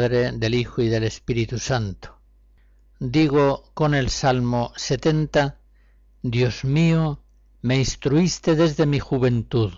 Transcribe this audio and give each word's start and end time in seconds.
Del 0.00 0.54
Hijo 0.54 0.82
y 0.82 0.88
del 0.88 1.04
Espíritu 1.04 1.58
Santo. 1.58 2.18
Digo 3.00 3.70
con 3.74 3.94
el 3.94 4.10
Salmo 4.10 4.72
70, 4.76 5.58
Dios 6.22 6.64
mío, 6.64 7.22
me 7.62 7.76
instruiste 7.76 8.54
desde 8.54 8.86
mi 8.86 9.00
juventud, 9.00 9.72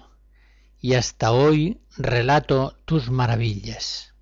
y 0.79 0.95
hasta 0.95 1.33
hoy 1.33 1.81
relato 1.97 2.77
tus 2.85 3.11
maravillas. 3.11 4.15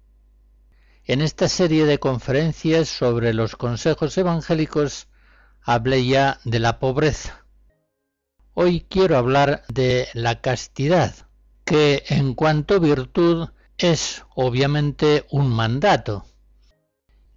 En 1.04 1.22
esta 1.22 1.48
serie 1.48 1.86
de 1.86 1.98
conferencias 1.98 2.88
sobre 2.88 3.32
los 3.34 3.56
consejos 3.56 4.16
evangélicos 4.18 5.08
hablé 5.62 6.06
ya 6.06 6.38
de 6.44 6.58
la 6.58 6.78
pobreza. 6.78 7.44
Hoy 8.54 8.86
quiero 8.88 9.16
hablar 9.16 9.64
de 9.68 10.08
la 10.14 10.40
castidad, 10.40 11.14
que 11.64 12.04
en 12.08 12.34
cuanto 12.34 12.80
virtud 12.80 13.48
es 13.78 14.24
obviamente 14.34 15.24
un 15.30 15.48
mandato, 15.50 16.26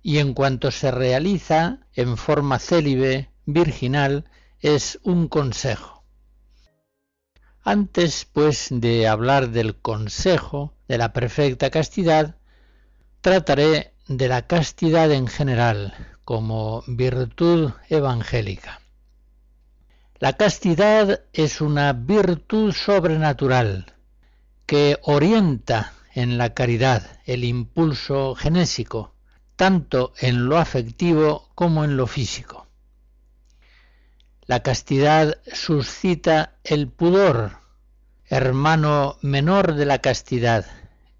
y 0.01 0.17
en 0.17 0.33
cuanto 0.33 0.71
se 0.71 0.89
realiza 0.89 1.79
en 1.93 2.17
forma 2.17 2.57
célibe, 2.57 3.29
virginal, 3.45 4.25
es 4.59 4.99
un 5.03 5.27
consejo. 5.27 6.03
Antes, 7.63 8.25
pues, 8.25 8.69
de 8.71 9.07
hablar 9.07 9.49
del 9.49 9.79
consejo 9.79 10.73
de 10.87 10.97
la 10.97 11.13
perfecta 11.13 11.69
castidad, 11.69 12.37
trataré 13.21 13.93
de 14.07 14.27
la 14.27 14.47
castidad 14.47 15.11
en 15.11 15.27
general 15.27 15.93
como 16.25 16.83
virtud 16.87 17.71
evangélica. 17.89 18.81
La 20.19 20.33
castidad 20.33 21.21
es 21.33 21.61
una 21.61 21.93
virtud 21.93 22.73
sobrenatural 22.73 23.93
que 24.65 24.97
orienta 25.03 25.93
en 26.13 26.37
la 26.37 26.53
caridad, 26.53 27.19
el 27.25 27.43
impulso 27.43 28.35
genésico, 28.35 29.13
tanto 29.55 30.13
en 30.19 30.47
lo 30.47 30.57
afectivo 30.57 31.49
como 31.55 31.83
en 31.83 31.97
lo 31.97 32.07
físico. 32.07 32.67
La 34.45 34.63
castidad 34.63 35.37
suscita 35.53 36.55
el 36.63 36.87
pudor, 36.87 37.57
hermano 38.25 39.17
menor 39.21 39.75
de 39.75 39.85
la 39.85 39.99
castidad, 39.99 40.65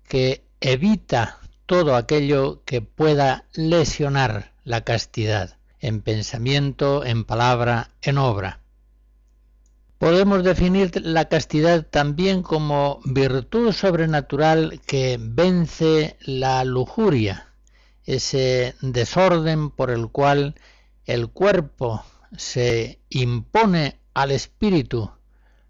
que 0.07 0.43
evita 0.59 1.39
todo 1.65 1.95
aquello 1.95 2.63
que 2.65 2.81
pueda 2.81 3.45
lesionar 3.53 4.51
la 4.63 4.81
castidad, 4.81 5.57
en 5.79 6.01
pensamiento, 6.01 7.05
en 7.05 7.23
palabra, 7.23 7.91
en 8.01 8.17
obra. 8.17 8.60
Podemos 10.01 10.43
definir 10.43 10.99
la 11.05 11.25
castidad 11.25 11.85
también 11.85 12.41
como 12.41 13.01
virtud 13.05 13.71
sobrenatural 13.71 14.81
que 14.87 15.19
vence 15.21 16.17
la 16.21 16.65
lujuria, 16.65 17.53
ese 18.05 18.73
desorden 18.81 19.69
por 19.69 19.91
el 19.91 20.09
cual 20.09 20.55
el 21.05 21.29
cuerpo 21.29 22.03
se 22.35 22.99
impone 23.09 23.99
al 24.15 24.31
espíritu, 24.31 25.11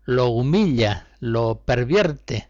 lo 0.05 0.27
humilla, 0.27 1.09
lo 1.19 1.63
pervierte, 1.65 2.47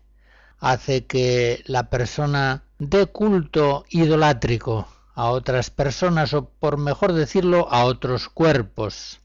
hace 0.59 1.07
que 1.07 1.63
la 1.65 1.89
persona 1.89 2.63
dé 2.77 3.07
culto 3.07 3.85
idolátrico 3.89 4.87
a 5.15 5.31
otras 5.31 5.71
personas 5.71 6.35
o, 6.35 6.47
por 6.47 6.77
mejor 6.77 7.13
decirlo, 7.13 7.67
a 7.71 7.85
otros 7.85 8.29
cuerpos. 8.29 9.19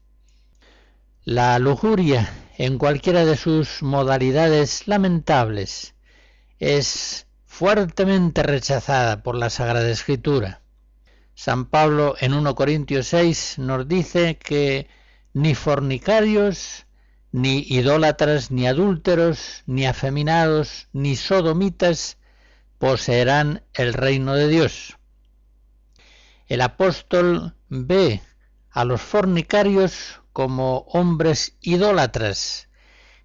La 1.23 1.59
lujuria 1.59 2.27
en 2.57 2.79
cualquiera 2.79 3.23
de 3.23 3.37
sus 3.37 3.83
modalidades 3.83 4.87
lamentables, 4.87 5.93
es 6.57 7.27
fuertemente 7.45 8.41
rechazada 8.41 9.21
por 9.21 9.35
la 9.35 9.51
Sagrada 9.51 9.89
Escritura. 9.89 10.61
San 11.35 11.65
Pablo 11.65 12.15
en 12.19 12.33
1 12.33 12.55
Corintios 12.55 13.07
6 13.09 13.59
nos 13.59 13.87
dice 13.87 14.39
que 14.39 14.87
ni 15.33 15.53
fornicarios, 15.53 16.87
ni 17.31 17.59
idólatras, 17.59 18.49
ni 18.49 18.67
adúlteros, 18.67 19.61
ni 19.67 19.85
afeminados, 19.85 20.87
ni 20.93 21.15
sodomitas 21.15 22.17
poseerán 22.79 23.61
el 23.75 23.93
reino 23.93 24.33
de 24.33 24.47
Dios. 24.47 24.97
El 26.47 26.61
apóstol 26.61 27.53
ve 27.69 28.21
a 28.71 28.83
los 28.83 29.01
fornicarios 29.01 30.21
como 30.37 30.85
hombres 30.89 31.57
idólatras, 31.61 32.69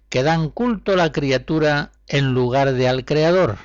que 0.09 0.23
dan 0.23 0.49
culto 0.49 0.93
a 0.93 0.95
la 0.95 1.11
criatura 1.11 1.91
en 2.07 2.33
lugar 2.33 2.73
de 2.73 2.89
al 2.89 3.05
Creador. 3.05 3.59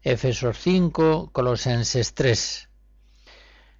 Efesos 0.00 0.56
5, 0.60 1.28
Colosenses 1.30 2.14
3. 2.14 2.70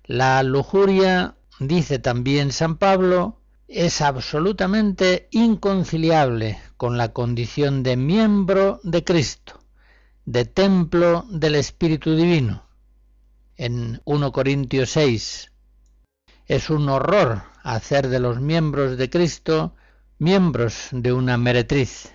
La 0.05 0.43
lujuria, 0.43 1.35
dice 1.61 1.99
también 1.99 2.53
San 2.53 2.77
Pablo, 2.77 3.41
es 3.69 4.03
absolutamente 4.03 5.29
inconciliable 5.31 6.59
con 6.77 6.99
la 6.99 7.15
condición 7.15 7.83
de 7.83 7.97
miembro 7.97 8.81
de 8.83 9.03
Cristo, 9.03 9.65
de 10.27 10.45
templo 10.45 11.25
del 11.31 11.55
Espíritu 11.55 12.15
Divino. 12.15 12.67
En 13.57 14.03
1 14.05 14.31
Corintios 14.31 14.91
6 14.91 15.53
es 16.49 16.69
un 16.69 16.91
horror 16.91 17.50
hacer 17.63 18.09
de 18.09 18.21
los 18.21 18.41
miembros 18.41 18.97
de 18.97 19.11
Cristo 19.11 19.75
miembros 20.19 20.89
de 20.93 21.13
una 21.13 21.39
meretriz. 21.39 22.13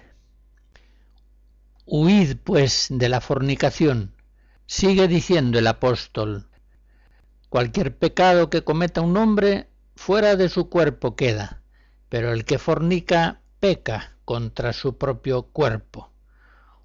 Huid, 1.86 2.38
pues, 2.44 2.88
de 2.90 3.10
la 3.10 3.20
fornicación. 3.22 4.14
Sigue 4.68 5.08
diciendo 5.08 5.60
el 5.60 5.68
apóstol, 5.68 6.48
cualquier 7.50 7.98
pecado 7.98 8.50
que 8.50 8.64
cometa 8.64 9.02
un 9.02 9.18
hombre 9.18 9.70
fuera 9.96 10.36
de 10.36 10.50
su 10.50 10.70
cuerpo 10.70 11.16
queda, 11.16 11.62
pero 12.10 12.32
el 12.32 12.46
que 12.46 12.60
fornica 12.60 13.42
peca 13.60 14.18
contra 14.26 14.74
su 14.74 14.98
propio 14.98 15.44
cuerpo. 15.44 16.12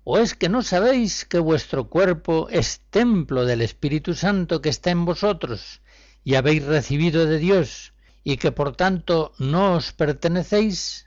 ¿O 0.05 0.19
es 0.19 0.35
que 0.35 0.49
no 0.49 0.63
sabéis 0.63 1.25
que 1.25 1.39
vuestro 1.39 1.89
cuerpo 1.89 2.49
es 2.51 2.81
templo 2.91 3.45
del 3.45 3.61
Espíritu 3.61 4.15
Santo 4.15 4.63
que 4.63 4.69
está 4.71 4.91
en 4.91 5.05
vosotros 5.05 5.83
y 6.25 6.35
habéis 6.35 6.65
recibido 6.65 7.27
de 7.27 7.39
Dios 7.39 7.93
y 8.25 8.37
que 8.37 8.53
por 8.53 8.77
tanto 8.77 9.33
no 9.39 9.75
os 9.75 9.93
pertenecéis? 9.93 11.07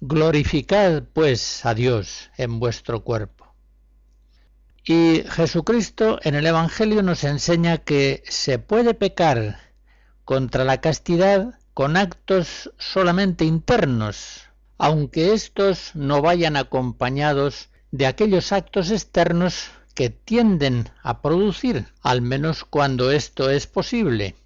Glorificad 0.00 1.04
pues 1.12 1.64
a 1.64 1.74
Dios 1.74 2.30
en 2.36 2.60
vuestro 2.60 3.02
cuerpo. 3.02 3.54
Y 4.84 5.24
Jesucristo 5.28 6.20
en 6.22 6.34
el 6.34 6.46
Evangelio 6.46 7.02
nos 7.02 7.24
enseña 7.24 7.78
que 7.78 8.22
se 8.28 8.58
puede 8.58 8.94
pecar 8.94 9.58
contra 10.24 10.64
la 10.64 10.80
castidad 10.80 11.58
con 11.74 11.96
actos 11.96 12.72
solamente 12.78 13.44
internos, 13.44 14.42
aunque 14.78 15.32
éstos 15.34 15.90
no 15.94 16.22
vayan 16.22 16.56
acompañados 16.56 17.70
de 17.90 18.06
aquellos 18.06 18.52
actos 18.52 18.90
externos 18.90 19.70
que 19.94 20.10
tienden 20.10 20.90
a 21.02 21.22
producir, 21.22 21.86
al 22.02 22.22
menos 22.22 22.64
cuando 22.64 23.10
esto 23.10 23.50
es 23.50 23.66
posible. 23.66 24.36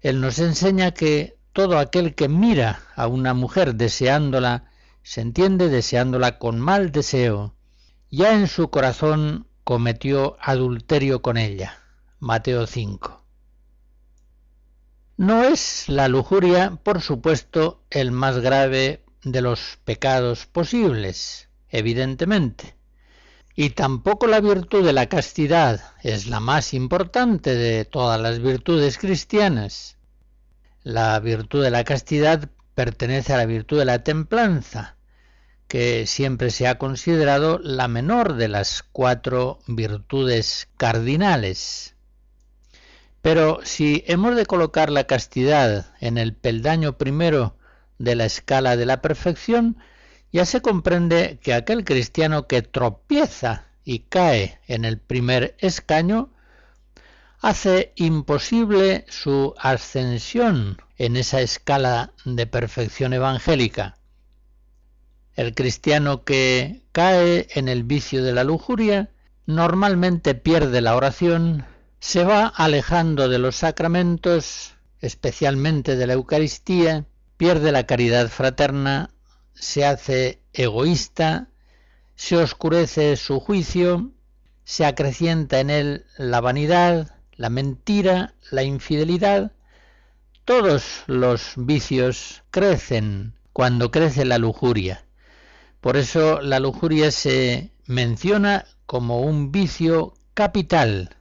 Él 0.00 0.20
nos 0.20 0.38
enseña 0.38 0.92
que 0.92 1.38
todo 1.52 1.78
aquel 1.78 2.14
que 2.14 2.28
mira 2.28 2.82
a 2.96 3.06
una 3.06 3.34
mujer 3.34 3.74
deseándola, 3.74 4.70
se 5.02 5.20
entiende 5.20 5.68
deseándola 5.68 6.38
con 6.38 6.60
mal 6.60 6.92
deseo, 6.92 7.54
ya 8.10 8.34
en 8.34 8.48
su 8.48 8.70
corazón 8.70 9.46
cometió 9.64 10.36
adulterio 10.40 11.22
con 11.22 11.36
ella. 11.36 11.78
Mateo 12.18 12.66
5. 12.66 13.24
No 15.16 15.44
es 15.44 15.88
la 15.88 16.08
lujuria, 16.08 16.78
por 16.82 17.02
supuesto, 17.02 17.82
el 17.90 18.10
más 18.10 18.38
grave 18.38 19.04
de 19.22 19.42
los 19.42 19.78
pecados 19.84 20.46
posibles, 20.46 21.48
evidentemente. 21.68 22.74
Y 23.56 23.70
tampoco 23.70 24.26
la 24.26 24.40
virtud 24.40 24.84
de 24.84 24.92
la 24.92 25.06
castidad 25.06 25.80
es 26.02 26.26
la 26.26 26.40
más 26.40 26.72
importante 26.72 27.54
de 27.54 27.84
todas 27.84 28.20
las 28.20 28.38
virtudes 28.40 28.96
cristianas. 28.98 29.96
La 30.82 31.18
virtud 31.20 31.62
de 31.62 31.70
la 31.70 31.84
castidad 31.84 32.48
pertenece 32.74 33.34
a 33.34 33.36
la 33.36 33.46
virtud 33.46 33.78
de 33.78 33.84
la 33.84 34.02
templanza, 34.02 34.96
que 35.68 36.06
siempre 36.06 36.50
se 36.50 36.66
ha 36.66 36.78
considerado 36.78 37.58
la 37.58 37.88
menor 37.88 38.34
de 38.34 38.48
las 38.48 38.82
cuatro 38.82 39.58
virtudes 39.66 40.68
cardinales. 40.76 41.94
Pero 43.22 43.60
si 43.64 44.02
hemos 44.06 44.34
de 44.36 44.46
colocar 44.46 44.90
la 44.90 45.04
castidad 45.04 45.92
en 46.00 46.16
el 46.16 46.34
peldaño 46.34 46.96
primero 46.96 47.56
de 47.98 48.14
la 48.14 48.24
escala 48.24 48.76
de 48.76 48.86
la 48.86 49.02
perfección, 49.02 49.76
ya 50.32 50.44
se 50.44 50.62
comprende 50.62 51.38
que 51.42 51.54
aquel 51.54 51.84
cristiano 51.84 52.46
que 52.46 52.62
tropieza 52.62 53.66
y 53.84 54.00
cae 54.00 54.60
en 54.66 54.84
el 54.84 54.98
primer 54.98 55.56
escaño 55.58 56.30
hace 57.40 57.92
imposible 57.96 59.04
su 59.08 59.54
ascensión 59.58 60.78
en 60.98 61.16
esa 61.16 61.40
escala 61.40 62.12
de 62.24 62.46
perfección 62.46 63.12
evangélica. 63.12 63.96
El 65.34 65.54
cristiano 65.54 66.24
que 66.24 66.82
cae 66.92 67.48
en 67.54 67.68
el 67.68 67.82
vicio 67.82 68.22
de 68.22 68.34
la 68.34 68.44
lujuria 68.44 69.10
normalmente 69.46 70.34
pierde 70.34 70.80
la 70.80 70.94
oración, 70.94 71.64
se 71.98 72.24
va 72.24 72.46
alejando 72.46 73.28
de 73.28 73.38
los 73.38 73.56
sacramentos, 73.56 74.74
especialmente 75.00 75.96
de 75.96 76.06
la 76.06 76.12
Eucaristía, 76.12 77.06
pierde 77.36 77.72
la 77.72 77.86
caridad 77.86 78.28
fraterna, 78.28 79.10
se 79.54 79.84
hace 79.84 80.40
egoísta, 80.52 81.48
se 82.14 82.36
oscurece 82.36 83.16
su 83.16 83.40
juicio, 83.40 84.10
se 84.64 84.84
acrecienta 84.84 85.60
en 85.60 85.70
él 85.70 86.06
la 86.16 86.40
vanidad, 86.40 87.16
la 87.36 87.50
mentira, 87.50 88.34
la 88.50 88.62
infidelidad, 88.62 89.52
todos 90.44 91.04
los 91.06 91.52
vicios 91.56 92.42
crecen 92.50 93.34
cuando 93.52 93.90
crece 93.90 94.24
la 94.24 94.38
lujuria. 94.38 95.04
Por 95.80 95.96
eso 95.96 96.40
la 96.40 96.60
lujuria 96.60 97.10
se 97.10 97.70
menciona 97.86 98.66
como 98.86 99.20
un 99.20 99.52
vicio 99.52 100.14
capital, 100.34 101.16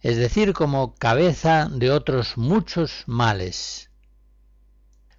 es 0.00 0.16
decir, 0.16 0.52
como 0.52 0.94
cabeza 0.94 1.68
de 1.70 1.90
otros 1.90 2.36
muchos 2.36 3.04
males. 3.06 3.90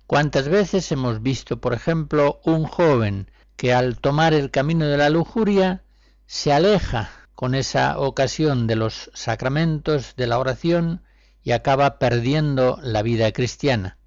¿Cuántas 0.08 0.50
veces 0.50 0.92
hemos 0.92 1.24
visto, 1.24 1.60
por 1.60 1.74
ejemplo, 1.74 2.40
un 2.44 2.66
joven 2.66 3.32
que 3.56 3.74
al 3.74 3.98
tomar 3.98 4.34
el 4.34 4.52
camino 4.52 4.86
de 4.86 4.98
la 4.98 5.10
lujuria 5.10 5.84
se 6.28 6.54
aleja 6.54 7.10
con 7.34 7.56
esa 7.56 8.00
ocasión 8.00 8.68
de 8.68 8.76
los 8.76 9.10
sacramentos 9.14 10.16
de 10.16 10.28
la 10.28 10.38
oración 10.38 11.02
y 11.44 11.52
acaba 11.54 11.98
perdiendo 11.98 12.80
la 12.84 13.02
vida 13.02 13.32
cristiana. 13.32 13.98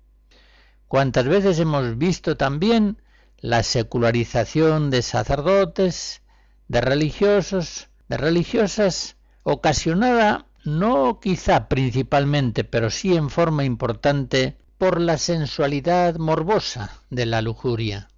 ¿Cuántas 0.87 1.27
veces 1.27 1.59
hemos 1.59 1.99
visto 1.99 2.37
también 2.37 3.03
la 3.39 3.63
secularización 3.63 4.91
de 4.91 5.03
sacerdotes, 5.03 6.23
de 6.69 6.81
religiosos, 6.81 7.89
de 8.09 8.17
religiosas, 8.17 9.17
ocasionada 9.43 10.47
no 10.65 11.19
quizá 11.21 11.69
principalmente, 11.69 12.65
pero 12.65 12.91
sí 12.91 13.17
en 13.17 13.31
forma 13.31 13.65
importante, 13.65 14.59
por 14.79 15.01
la 15.01 15.19
sensualidad 15.19 16.17
morbosa 16.17 17.03
de 17.11 17.27
la 17.27 17.43
lujuria. 17.43 18.09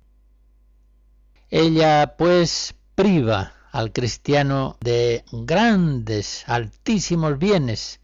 Ella, 1.49 2.15
pues, 2.17 2.75
priva 2.95 3.55
al 3.73 3.93
cristiano 3.93 4.77
de 4.81 5.25
grandes, 5.33 6.45
altísimos 6.47 7.39
bienes 7.39 8.01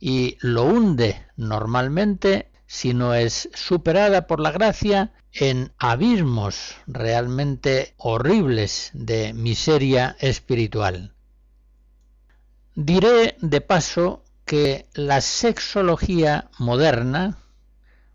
y 0.00 0.36
lo 0.40 0.64
hunde 0.64 1.26
normalmente, 1.36 2.50
si 2.66 2.94
no 2.94 3.14
es 3.14 3.48
superada 3.54 4.26
por 4.26 4.40
la 4.40 4.52
gracia, 4.52 5.12
en 5.32 5.72
abismos 5.78 6.76
realmente 6.86 7.94
horribles 7.98 8.90
de 8.94 9.32
miseria 9.32 10.16
espiritual. 10.20 11.14
Diré 12.74 13.36
de 13.40 13.60
paso 13.60 14.24
que 14.44 14.86
la 14.94 15.20
sexología 15.20 16.48
moderna, 16.58 17.38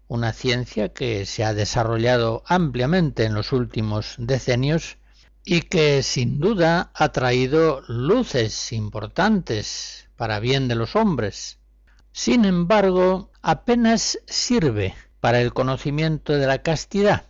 una 0.08 0.34
ciencia 0.34 0.90
que 0.90 1.26
se 1.26 1.44
ha 1.44 1.54
desarrollado 1.54 2.44
ampliamente 2.46 3.26
en 3.26 3.34
los 3.34 3.52
últimos 3.52 4.16
decenios, 4.18 4.98
y 5.46 5.62
que 5.62 6.04
sin 6.04 6.40
duda 6.40 6.92
ha 6.94 7.12
traído 7.12 7.82
luces 7.88 8.72
importantes 8.72 10.08
para 10.16 10.40
bien 10.40 10.68
de 10.68 10.76
los 10.76 10.96
hombres. 10.96 11.60
Sin 12.12 12.46
embargo, 12.46 13.32
apenas 13.42 14.20
sirve 14.26 14.96
para 15.20 15.42
el 15.42 15.54
conocimiento 15.54 16.34
de 16.34 16.48
la 16.48 16.62
castidad, 16.62 17.26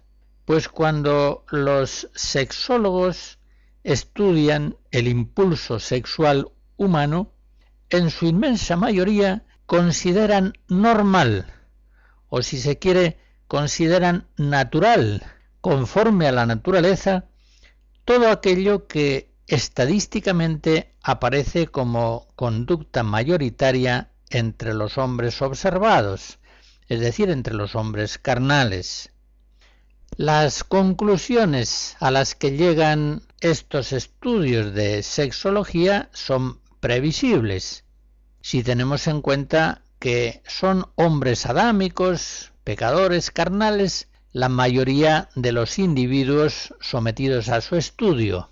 pues 0.45 0.67
cuando 0.67 1.45
los 1.49 2.09
sexólogos 2.13 3.39
estudian 3.83 4.77
el 4.91 5.07
impulso 5.07 5.79
sexual 5.79 6.51
humano, 6.77 7.31
en 7.89 8.09
su 8.09 8.25
inmensa 8.25 8.75
mayoría 8.75 9.45
consideran 9.65 10.53
normal, 10.67 11.47
o 12.35 12.41
si 12.41 12.57
se 12.57 12.79
quiere, 12.79 13.19
consideran 13.47 14.27
natural, 14.37 15.21
conforme 15.61 16.27
a 16.27 16.31
la 16.31 16.47
naturaleza, 16.47 17.25
todo 18.05 18.27
aquello 18.27 18.87
que 18.87 19.29
estadísticamente 19.45 20.95
aparece 21.03 21.67
como 21.67 22.27
conducta 22.35 23.03
mayoritaria 23.03 24.09
entre 24.31 24.73
los 24.73 24.97
hombres 24.97 25.43
observados, 25.43 26.39
es 26.87 27.01
decir, 27.01 27.29
entre 27.29 27.53
los 27.53 27.75
hombres 27.75 28.17
carnales. 28.17 29.11
Las 30.17 30.63
conclusiones 30.63 31.95
a 31.99 32.09
las 32.09 32.33
que 32.33 32.57
llegan 32.57 33.21
estos 33.41 33.93
estudios 33.93 34.73
de 34.73 35.03
sexología 35.03 36.09
son 36.13 36.61
previsibles, 36.79 37.83
si 38.41 38.63
tenemos 38.63 39.05
en 39.05 39.21
cuenta 39.21 39.82
que 40.03 40.43
son 40.45 40.87
hombres 40.95 41.45
adámicos, 41.45 42.51
pecadores 42.65 43.31
carnales, 43.31 44.09
la 44.33 44.49
mayoría 44.49 45.29
de 45.33 45.53
los 45.53 45.79
individuos 45.79 46.73
sometidos 46.81 47.47
a 47.47 47.61
su 47.61 47.77
estudio. 47.77 48.51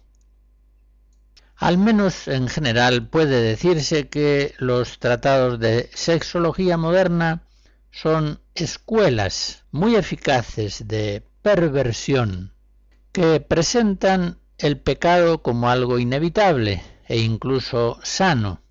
Al 1.58 1.78
menos 1.78 2.30
en 2.30 2.48
general 2.48 3.06
puede 3.06 3.42
decirse 3.42 4.08
que 4.08 4.56
los 4.60 5.00
tratados 5.00 5.60
de 5.60 5.90
sexología 5.94 6.78
moderna 6.78 7.44
son 7.92 8.40
escuelas 8.56 9.66
muy 9.72 9.98
eficaces 9.98 10.88
de 10.88 11.22
perversión 11.42 12.54
que 13.12 13.42
presentan 13.42 14.40
el 14.58 14.80
pecado 14.80 15.42
como 15.42 15.70
algo 15.70 16.00
inevitable 16.00 16.82
e 17.10 17.18
incluso 17.18 18.00
sano, 18.04 18.62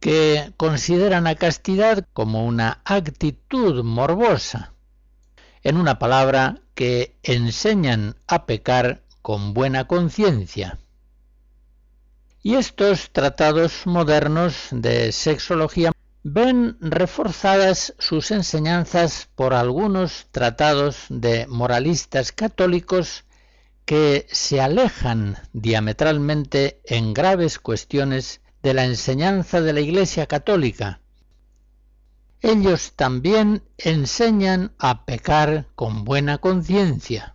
que 0.00 0.52
consideran 0.56 1.26
a 1.26 1.34
castidad 1.34 2.06
como 2.12 2.46
una 2.46 2.80
actitud 2.84 3.82
morbosa, 3.84 4.72
en 5.62 5.76
una 5.76 5.98
palabra, 5.98 6.60
que 6.74 7.16
enseñan 7.22 8.16
a 8.26 8.46
pecar 8.46 9.02
con 9.22 9.54
buena 9.54 9.86
conciencia. 9.88 10.78
Y 12.42 12.54
estos 12.54 13.10
tratados 13.10 13.86
modernos 13.86 14.68
de 14.70 15.10
sexología 15.10 15.92
ven 16.22 16.76
reforzadas 16.80 17.94
sus 17.98 18.30
enseñanzas 18.30 19.28
por 19.34 19.54
algunos 19.54 20.26
tratados 20.30 21.06
de 21.08 21.46
moralistas 21.48 22.32
católicos 22.32 23.24
que 23.84 24.26
se 24.30 24.60
alejan 24.60 25.36
diametralmente 25.52 26.80
en 26.84 27.14
graves 27.14 27.58
cuestiones 27.58 28.40
de 28.68 28.74
la 28.74 28.84
enseñanza 28.84 29.60
de 29.60 29.72
la 29.72 29.80
Iglesia 29.80 30.26
católica 30.26 31.00
ellos 32.40 32.92
también 32.94 33.64
enseñan 33.78 34.72
a 34.78 35.04
pecar 35.04 35.66
con 35.74 36.04
buena 36.04 36.38
conciencia. 36.38 37.34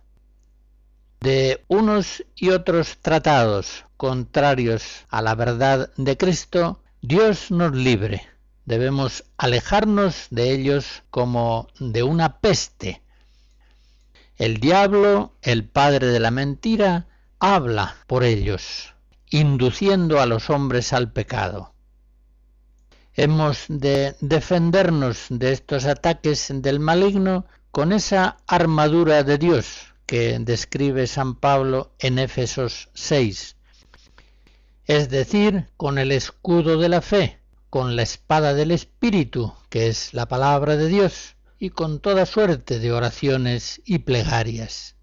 De 1.20 1.62
unos 1.68 2.24
y 2.34 2.50
otros 2.50 2.98
tratados 3.02 3.84
contrarios 3.96 5.04
a 5.10 5.20
la 5.20 5.34
verdad 5.34 5.92
de 5.96 6.16
Cristo, 6.16 6.80
Dios 7.02 7.50
nos 7.50 7.74
libre. 7.74 8.26
Debemos 8.64 9.24
alejarnos 9.36 10.28
de 10.30 10.52
ellos 10.52 11.02
como 11.10 11.68
de 11.78 12.02
una 12.02 12.38
peste. 12.38 13.02
El 14.36 14.56
diablo, 14.58 15.34
el 15.42 15.68
padre 15.68 16.06
de 16.06 16.20
la 16.20 16.30
mentira, 16.30 17.08
habla 17.38 17.96
por 18.06 18.24
ellos, 18.24 18.93
induciendo 19.34 20.20
a 20.20 20.26
los 20.26 20.48
hombres 20.48 20.92
al 20.92 21.10
pecado. 21.10 21.74
Hemos 23.14 23.64
de 23.68 24.14
defendernos 24.20 25.26
de 25.28 25.50
estos 25.50 25.86
ataques 25.86 26.52
del 26.54 26.78
maligno 26.78 27.44
con 27.72 27.92
esa 27.92 28.36
armadura 28.46 29.24
de 29.24 29.38
Dios 29.38 29.92
que 30.06 30.38
describe 30.38 31.08
San 31.08 31.34
Pablo 31.34 31.96
en 31.98 32.20
Éfesos 32.20 32.90
6, 32.94 33.56
es 34.86 35.08
decir, 35.08 35.66
con 35.76 35.98
el 35.98 36.12
escudo 36.12 36.78
de 36.78 36.88
la 36.88 37.00
fe, 37.00 37.40
con 37.70 37.96
la 37.96 38.02
espada 38.02 38.54
del 38.54 38.70
Espíritu, 38.70 39.52
que 39.68 39.88
es 39.88 40.14
la 40.14 40.26
palabra 40.26 40.76
de 40.76 40.86
Dios, 40.86 41.34
y 41.58 41.70
con 41.70 41.98
toda 41.98 42.24
suerte 42.24 42.78
de 42.78 42.92
oraciones 42.92 43.82
y 43.84 43.98
plegarias. 43.98 44.94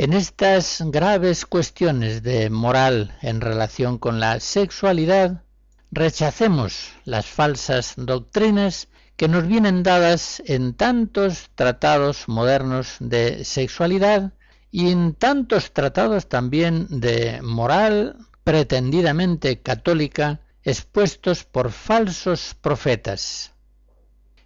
En 0.00 0.12
estas 0.12 0.80
graves 0.92 1.44
cuestiones 1.44 2.22
de 2.22 2.50
moral 2.50 3.18
en 3.20 3.40
relación 3.40 3.98
con 3.98 4.20
la 4.20 4.38
sexualidad, 4.38 5.42
rechacemos 5.90 6.92
las 7.04 7.26
falsas 7.26 7.94
doctrinas 7.96 8.86
que 9.16 9.26
nos 9.26 9.48
vienen 9.48 9.82
dadas 9.82 10.40
en 10.46 10.74
tantos 10.74 11.50
tratados 11.56 12.28
modernos 12.28 12.94
de 13.00 13.44
sexualidad 13.44 14.34
y 14.70 14.92
en 14.92 15.14
tantos 15.14 15.72
tratados 15.72 16.28
también 16.28 16.86
de 17.00 17.42
moral 17.42 18.18
pretendidamente 18.44 19.62
católica 19.62 20.42
expuestos 20.62 21.42
por 21.42 21.72
falsos 21.72 22.54
profetas. 22.60 23.52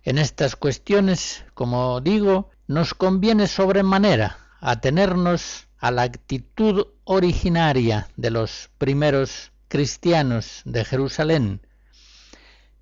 En 0.02 0.16
estas 0.16 0.56
cuestiones, 0.56 1.44
como 1.52 2.00
digo, 2.00 2.48
nos 2.66 2.94
conviene 2.94 3.46
sobremanera 3.48 4.41
atenernos 4.62 5.66
a 5.78 5.90
la 5.90 6.02
actitud 6.02 6.86
originaria 7.02 8.08
de 8.16 8.30
los 8.30 8.70
primeros 8.78 9.50
cristianos 9.66 10.62
de 10.64 10.84
Jerusalén. 10.84 11.66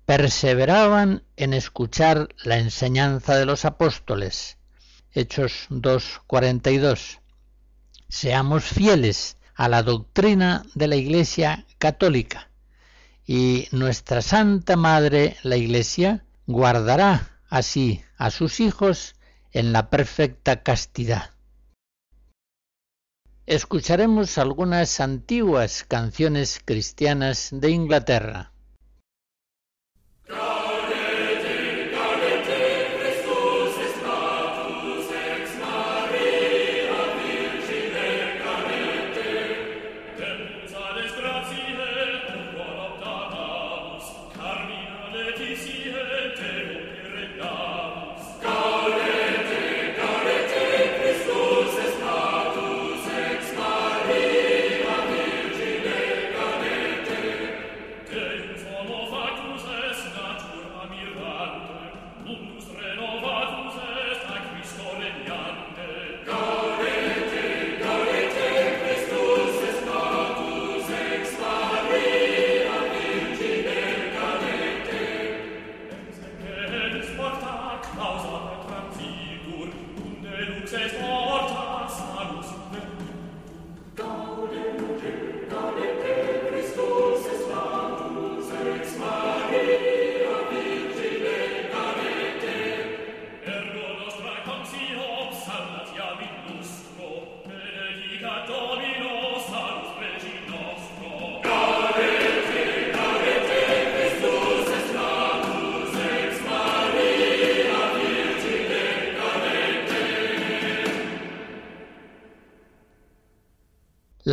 Perseveraban 0.05 1.23
en 1.35 1.53
escuchar 1.53 2.29
la 2.43 2.59
enseñanza 2.59 3.35
de 3.35 3.47
los 3.47 3.65
apóstoles. 3.65 4.57
Hechos 5.11 5.67
2.42. 5.71 7.19
Seamos 8.07 8.63
fieles 8.63 9.37
a 9.55 9.67
la 9.67 9.81
doctrina 9.81 10.63
de 10.75 10.87
la 10.87 10.95
Iglesia 10.95 11.65
católica 11.79 12.51
y 13.25 13.67
nuestra 13.71 14.21
Santa 14.21 14.75
Madre, 14.75 15.37
la 15.41 15.57
Iglesia, 15.57 16.25
guardará 16.45 17.39
así 17.49 18.03
a 18.17 18.29
sus 18.29 18.59
hijos 18.59 19.15
en 19.51 19.73
la 19.73 19.89
perfecta 19.89 20.61
castidad. 20.61 21.31
Escucharemos 23.47 24.37
algunas 24.37 24.99
antiguas 24.99 25.83
canciones 25.83 26.61
cristianas 26.63 27.49
de 27.51 27.71
Inglaterra. 27.71 28.51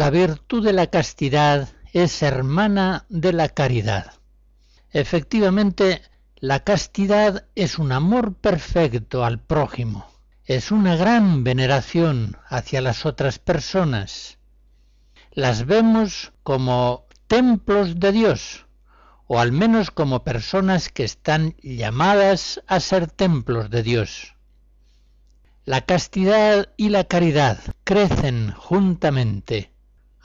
La 0.09 0.12
virtud 0.12 0.65
de 0.65 0.73
la 0.73 0.87
castidad 0.87 1.69
es 1.93 2.23
hermana 2.23 3.05
de 3.11 3.35
la 3.35 3.50
caridad. 3.50 4.15
Efectivamente, 4.91 6.00
la 6.37 6.65
castidad 6.65 7.45
es 7.55 7.79
un 7.79 7.93
amor 7.93 8.33
perfecto 8.33 9.23
al 9.23 9.38
prójimo, 9.38 10.11
es 10.47 10.71
una 10.71 10.97
gran 10.97 11.45
veneración 11.45 12.38
hacia 12.49 12.81
las 12.81 13.05
otras 13.05 13.38
personas. 13.38 14.38
Las 15.31 15.67
vemos 15.67 16.33
como 16.43 17.05
templos 17.27 18.00
de 18.00 18.11
Dios, 18.12 18.65
o 19.27 19.38
al 19.38 19.53
menos 19.53 19.91
como 19.91 20.25
personas 20.25 20.88
que 20.88 21.05
están 21.05 21.55
llamadas 21.62 22.62
a 22.67 22.81
ser 22.81 23.11
templos 23.11 23.69
de 23.69 23.83
Dios. 23.83 24.37
La 25.67 25.83
castidad 25.83 26.71
y 26.79 26.88
la 26.88 27.05
caridad 27.05 27.59
crecen 27.85 28.53
juntamente 28.53 29.71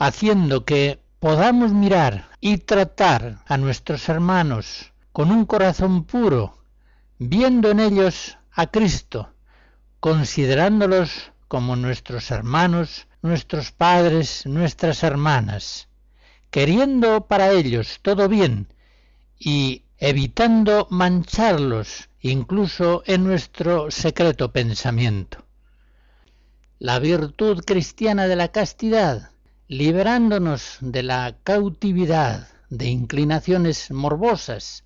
haciendo 0.06 0.66
que 0.66 1.00
podamos 1.20 1.72
mirar 1.72 2.28
y 2.42 2.58
tratar 2.58 3.40
a 3.46 3.56
nuestros 3.56 4.10
hermanos 4.10 4.92
con 5.14 5.32
un 5.32 5.46
corazón 5.46 6.04
puro, 6.04 6.58
viendo 7.20 7.72
en 7.72 7.80
ellos 7.80 8.38
a 8.52 8.68
Cristo, 8.68 9.30
considerándolos 10.02 11.32
como 11.48 11.78
nuestros 11.78 12.32
hermanos, 12.32 13.08
nuestros 13.22 13.72
padres, 13.72 14.46
nuestras 14.46 15.04
hermanas, 15.04 15.88
queriendo 16.52 17.26
para 17.28 17.52
ellos 17.52 18.00
todo 18.02 18.28
bien 18.28 18.68
y 19.40 19.84
evitando 20.00 20.88
mancharlos 20.90 22.10
incluso 22.20 23.04
en 23.06 23.24
nuestro 23.24 23.90
secreto 23.90 24.52
pensamiento. 24.52 25.46
La 26.80 27.00
virtud 27.00 27.64
cristiana 27.66 28.28
de 28.28 28.36
la 28.36 28.50
castidad 28.50 29.33
liberándonos 29.78 30.78
de 30.82 31.02
la 31.02 31.36
cautividad 31.44 32.48
de 32.70 32.86
inclinaciones 32.90 33.90
morbosas, 33.90 34.84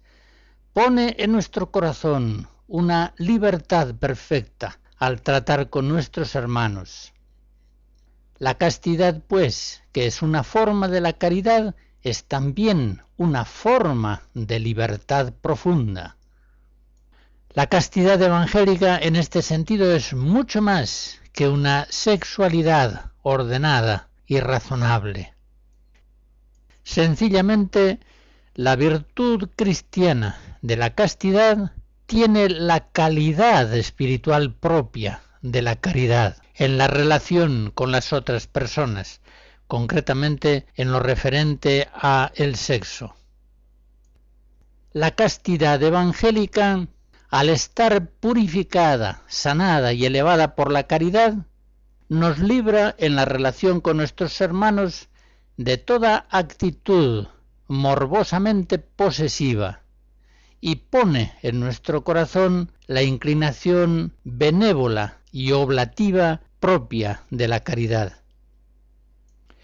pone 0.71 1.13
en 1.19 1.33
nuestro 1.33 1.71
corazón 1.71 2.47
una 2.69 3.13
libertad 3.17 3.95
perfecta 3.95 4.79
al 4.97 5.21
tratar 5.21 5.69
con 5.69 5.89
nuestros 5.89 6.35
hermanos. 6.35 7.11
La 8.37 8.55
castidad, 8.55 9.21
pues, 9.27 9.83
que 9.91 10.05
es 10.05 10.21
una 10.21 10.43
forma 10.43 10.87
de 10.87 11.01
la 11.01 11.11
caridad, 11.11 11.75
es 12.01 12.23
también 12.23 13.01
una 13.17 13.43
forma 13.43 14.21
de 14.33 14.59
libertad 14.59 15.33
profunda. 15.33 16.15
La 17.49 17.67
castidad 17.67 18.21
evangélica 18.21 18.97
en 18.97 19.17
este 19.17 19.41
sentido 19.41 19.93
es 19.93 20.13
mucho 20.13 20.61
más 20.61 21.19
que 21.33 21.49
una 21.49 21.87
sexualidad 21.89 23.11
ordenada 23.21 24.06
y 24.27 24.39
razonable. 24.39 25.33
Sencillamente, 26.83 27.99
la 28.53 28.75
virtud 28.75 29.49
cristiana 29.55 30.39
de 30.61 30.77
la 30.77 30.93
castidad 30.93 31.71
tiene 32.05 32.49
la 32.49 32.89
calidad 32.91 33.73
espiritual 33.73 34.53
propia 34.53 35.21
de 35.41 35.61
la 35.61 35.75
caridad 35.75 36.37
en 36.55 36.77
la 36.77 36.87
relación 36.87 37.71
con 37.73 37.91
las 37.91 38.13
otras 38.13 38.47
personas, 38.47 39.21
concretamente 39.67 40.65
en 40.75 40.91
lo 40.91 40.99
referente 40.99 41.87
a 41.93 42.31
el 42.35 42.55
sexo. 42.55 43.15
La 44.93 45.11
castidad 45.11 45.81
evangélica, 45.83 46.87
al 47.29 47.49
estar 47.49 48.07
purificada, 48.09 49.21
sanada 49.27 49.93
y 49.93 50.05
elevada 50.05 50.55
por 50.55 50.71
la 50.71 50.83
caridad, 50.83 51.35
nos 52.09 52.39
libra 52.39 52.95
en 52.97 53.15
la 53.15 53.25
relación 53.25 53.81
con 53.81 53.97
nuestros 53.97 54.39
hermanos 54.41 55.09
de 55.57 55.77
toda 55.77 56.27
actitud 56.29 57.27
morbosamente 57.67 58.77
posesiva 58.79 59.81
y 60.61 60.75
pone 60.75 61.33
en 61.41 61.59
nuestro 61.59 62.03
corazón 62.03 62.71
la 62.87 63.03
inclinación 63.03 64.13
benévola 64.23 65.17
y 65.31 65.51
oblativa 65.51 66.41
propia 66.59 67.21
de 67.29 67.47
la 67.47 67.59
caridad. 67.59 68.13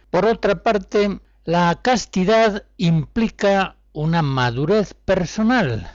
Por 0.09 0.25
otra 0.25 0.61
parte, 0.61 1.19
la 1.45 1.79
castidad 1.81 2.65
implica 2.77 3.77
una 3.93 4.21
madurez 4.21 4.93
personal, 4.93 5.89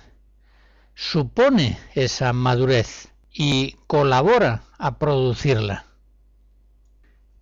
supone 0.94 1.78
esa 1.94 2.32
madurez 2.32 3.08
y 3.32 3.76
colabora 3.86 4.62
a 4.78 4.98
producirla. 4.98 5.87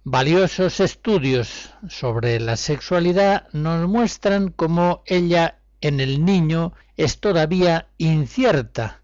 Valiosos 0.09 0.79
estudios 0.79 1.75
sobre 1.89 2.39
la 2.39 2.57
sexualidad 2.57 3.49
nos 3.51 3.89
muestran 3.89 4.53
cómo 4.53 5.03
ella 5.05 5.59
en 5.81 5.99
el 5.99 6.25
niño 6.25 6.75
es 6.97 7.19
todavía 7.19 7.89
incierta, 7.99 9.03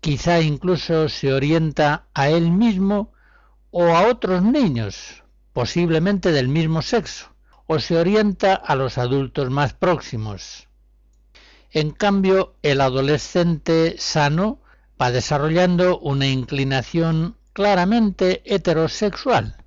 quizá 0.00 0.40
incluso 0.40 1.08
se 1.08 1.32
orienta 1.32 2.06
a 2.14 2.30
él 2.30 2.50
mismo 2.50 3.12
o 3.70 3.94
a 3.94 4.08
otros 4.08 4.42
niños, 4.42 5.22
posiblemente 5.52 6.32
del 6.32 6.48
mismo 6.48 6.82
sexo, 6.82 7.32
o 7.68 7.78
se 7.78 7.96
orienta 7.96 8.56
a 8.56 8.74
los 8.74 8.98
adultos 8.98 9.50
más 9.50 9.72
próximos. 9.74 10.66
En 11.70 11.92
cambio, 11.92 12.56
el 12.62 12.80
adolescente 12.80 13.94
sano 13.98 14.58
va 15.00 15.12
desarrollando 15.12 16.00
una 16.00 16.26
inclinación 16.26 17.36
claramente 17.52 18.42
heterosexual, 18.44 19.59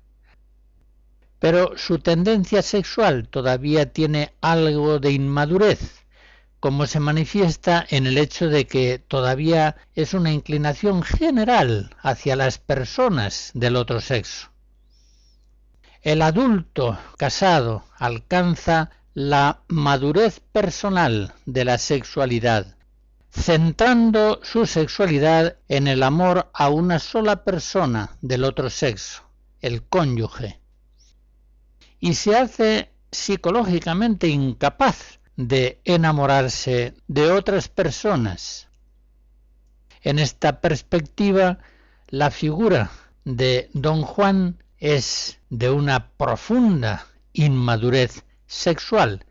pero 1.44 1.76
su 1.76 1.98
tendencia 1.98 2.62
sexual 2.62 3.28
todavía 3.28 3.92
tiene 3.92 4.32
algo 4.40 4.98
de 4.98 5.12
inmadurez, 5.12 6.06
como 6.58 6.86
se 6.86 7.00
manifiesta 7.00 7.84
en 7.90 8.06
el 8.06 8.16
hecho 8.16 8.48
de 8.48 8.66
que 8.66 8.98
todavía 8.98 9.76
es 9.94 10.14
una 10.14 10.32
inclinación 10.32 11.02
general 11.02 11.94
hacia 12.00 12.34
las 12.34 12.56
personas 12.56 13.50
del 13.52 13.76
otro 13.76 14.00
sexo. 14.00 14.48
El 16.00 16.22
adulto 16.22 16.98
casado 17.18 17.84
alcanza 17.98 18.88
la 19.12 19.60
madurez 19.68 20.40
personal 20.40 21.34
de 21.44 21.66
la 21.66 21.76
sexualidad, 21.76 22.78
centrando 23.30 24.40
su 24.42 24.64
sexualidad 24.64 25.58
en 25.68 25.88
el 25.88 26.04
amor 26.04 26.50
a 26.54 26.70
una 26.70 26.98
sola 27.00 27.44
persona 27.44 28.16
del 28.22 28.44
otro 28.44 28.70
sexo, 28.70 29.24
el 29.60 29.82
cónyuge, 29.82 30.63
y 32.04 32.12
se 32.16 32.36
hace 32.36 32.90
psicológicamente 33.10 34.28
incapaz 34.28 35.20
de 35.36 35.80
enamorarse 35.86 36.92
de 37.08 37.30
otras 37.30 37.68
personas. 37.68 38.68
En 40.02 40.18
esta 40.18 40.60
perspectiva, 40.60 41.60
la 42.08 42.30
figura 42.30 42.90
de 43.24 43.70
don 43.72 44.02
Juan 44.02 44.62
es 44.76 45.40
de 45.48 45.70
una 45.70 46.10
profunda 46.10 47.06
inmadurez 47.32 48.26
sexual, 48.46 49.24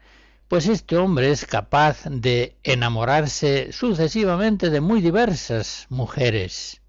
pues 0.47 0.65
este 0.65 0.97
hombre 0.97 1.29
es 1.29 1.45
capaz 1.45 2.05
de 2.09 2.57
enamorarse 2.63 3.71
sucesivamente 3.71 4.71
de 4.71 4.81
muy 4.81 4.99
diversas 4.99 5.85
mujeres. 5.89 6.81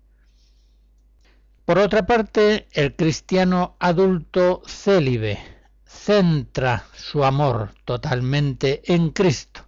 Por 1.67 1.79
otra 1.79 2.07
parte, 2.07 2.69
el 2.73 2.97
cristiano 2.97 3.77
adulto 3.81 4.63
célibe, 4.67 5.54
centra 5.95 6.85
su 6.95 7.25
amor 7.25 7.71
totalmente 7.85 8.83
en 8.93 9.11
Cristo 9.11 9.63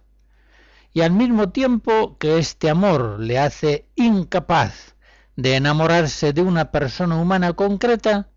y 0.93 1.01
al 1.01 1.11
mismo 1.11 1.49
tiempo 1.49 2.17
que 2.17 2.37
este 2.37 2.69
amor 2.69 3.19
le 3.19 3.37
hace 3.37 3.85
incapaz 3.95 4.95
de 5.35 5.55
enamorarse 5.55 6.33
de 6.33 6.41
una 6.41 6.71
persona 6.71 7.17
humana 7.17 7.53
concreta, 7.53 8.29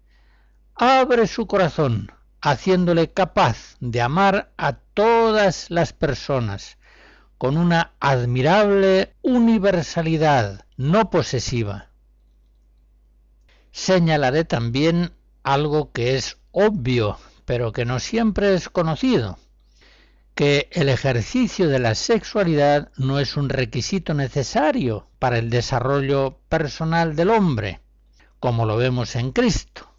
abre 0.74 1.26
su 1.26 1.46
corazón, 1.46 2.12
haciéndole 2.42 3.12
capaz 3.12 3.76
de 3.80 4.02
amar 4.02 4.52
a 4.58 4.74
todas 4.74 5.70
las 5.70 5.94
personas 5.94 6.76
con 7.38 7.56
una 7.56 7.94
admirable 7.98 9.14
universalidad 9.22 10.66
no 10.76 11.08
posesiva. 11.08 11.88
Señalaré 13.72 14.44
también 14.44 15.14
algo 15.42 15.92
que 15.92 16.16
es 16.16 16.36
obvio 16.50 17.16
pero 17.50 17.72
que 17.72 17.84
no 17.84 17.98
siempre 17.98 18.54
es 18.54 18.68
conocido, 18.68 19.36
que 20.36 20.68
el 20.70 20.88
ejercicio 20.88 21.68
de 21.68 21.80
la 21.80 21.96
sexualidad 21.96 22.92
no 22.96 23.18
es 23.18 23.36
un 23.36 23.48
requisito 23.48 24.14
necesario 24.14 25.08
para 25.18 25.38
el 25.38 25.50
desarrollo 25.50 26.38
personal 26.48 27.16
del 27.16 27.30
hombre, 27.30 27.80
como 28.38 28.66
lo 28.66 28.76
vemos 28.76 29.16
en 29.16 29.32
Cristo. 29.32 29.92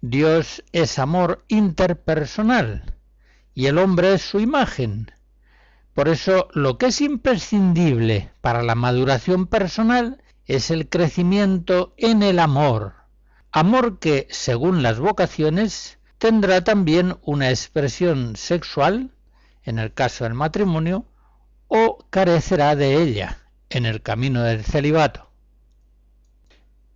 Dios 0.00 0.64
es 0.72 0.98
amor 0.98 1.44
interpersonal 1.48 2.94
y 3.52 3.66
el 3.66 3.76
hombre 3.76 4.14
es 4.14 4.22
su 4.22 4.40
imagen. 4.40 5.12
Por 5.92 6.08
eso 6.08 6.48
lo 6.54 6.78
que 6.78 6.86
es 6.86 7.02
imprescindible 7.02 8.32
para 8.40 8.62
la 8.62 8.74
maduración 8.74 9.48
personal 9.48 10.22
es 10.46 10.70
el 10.70 10.88
crecimiento 10.88 11.92
en 11.98 12.22
el 12.22 12.38
amor, 12.38 12.94
amor 13.52 13.98
que, 13.98 14.26
según 14.30 14.82
las 14.82 14.98
vocaciones, 14.98 15.97
tendrá 16.18 16.62
también 16.62 17.16
una 17.22 17.50
expresión 17.50 18.36
sexual, 18.36 19.10
en 19.62 19.78
el 19.78 19.94
caso 19.94 20.24
del 20.24 20.34
matrimonio, 20.34 21.06
o 21.68 22.04
carecerá 22.10 22.74
de 22.76 23.00
ella, 23.00 23.38
en 23.70 23.86
el 23.86 24.02
camino 24.02 24.42
del 24.42 24.64
celibato. 24.64 25.30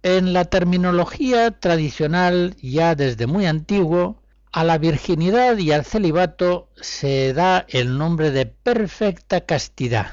En 0.03 0.33
la 0.33 0.47
terminología 0.47 1.53
tradicional, 1.53 2.57
ya 2.61 2.97
desde 2.97 3.29
muy 3.29 3.47
antiguo, 3.47 4.21
a 4.51 4.65
la 4.65 4.77
virginidad 4.77 5.57
y 5.59 5.73
al 5.73 5.85
celibato 5.85 6.69
se 6.77 7.33
da 7.33 7.65
el 7.69 7.97
nombre 7.97 8.33
de 8.33 8.47
perfecta 8.47 9.43
castidad. 9.43 10.09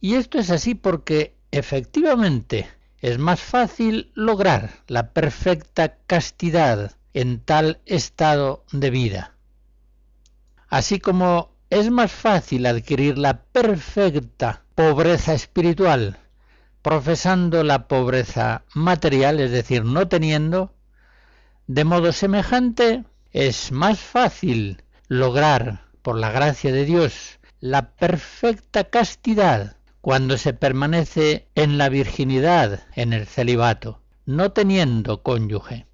Y 0.00 0.14
esto 0.14 0.38
es 0.38 0.50
así 0.50 0.74
porque 0.74 1.34
efectivamente 1.50 2.68
es 3.00 3.18
más 3.18 3.40
fácil 3.40 4.12
lograr 4.14 4.70
la 4.86 5.12
perfecta 5.12 5.96
castidad 6.06 6.97
en 7.20 7.40
tal 7.40 7.80
estado 7.84 8.64
de 8.70 8.90
vida. 8.90 9.34
Así 10.68 11.00
como 11.00 11.50
es 11.68 11.90
más 11.90 12.12
fácil 12.12 12.64
adquirir 12.66 13.18
la 13.18 13.42
perfecta 13.42 14.62
pobreza 14.76 15.34
espiritual 15.34 16.18
profesando 16.82 17.64
la 17.64 17.88
pobreza 17.88 18.62
material, 18.72 19.40
es 19.40 19.50
decir, 19.50 19.84
no 19.84 20.06
teniendo, 20.06 20.72
de 21.66 21.84
modo 21.84 22.12
semejante 22.12 23.02
es 23.32 23.72
más 23.72 23.98
fácil 23.98 24.84
lograr, 25.08 25.86
por 26.02 26.16
la 26.16 26.30
gracia 26.30 26.70
de 26.70 26.84
Dios, 26.84 27.40
la 27.58 27.90
perfecta 27.90 28.84
castidad 28.84 29.76
cuando 30.00 30.38
se 30.38 30.54
permanece 30.54 31.48
en 31.56 31.78
la 31.78 31.88
virginidad, 31.88 32.86
en 32.94 33.12
el 33.12 33.26
celibato, 33.26 34.00
no 34.24 34.52
teniendo 34.52 35.24
cónyuge. 35.24 35.87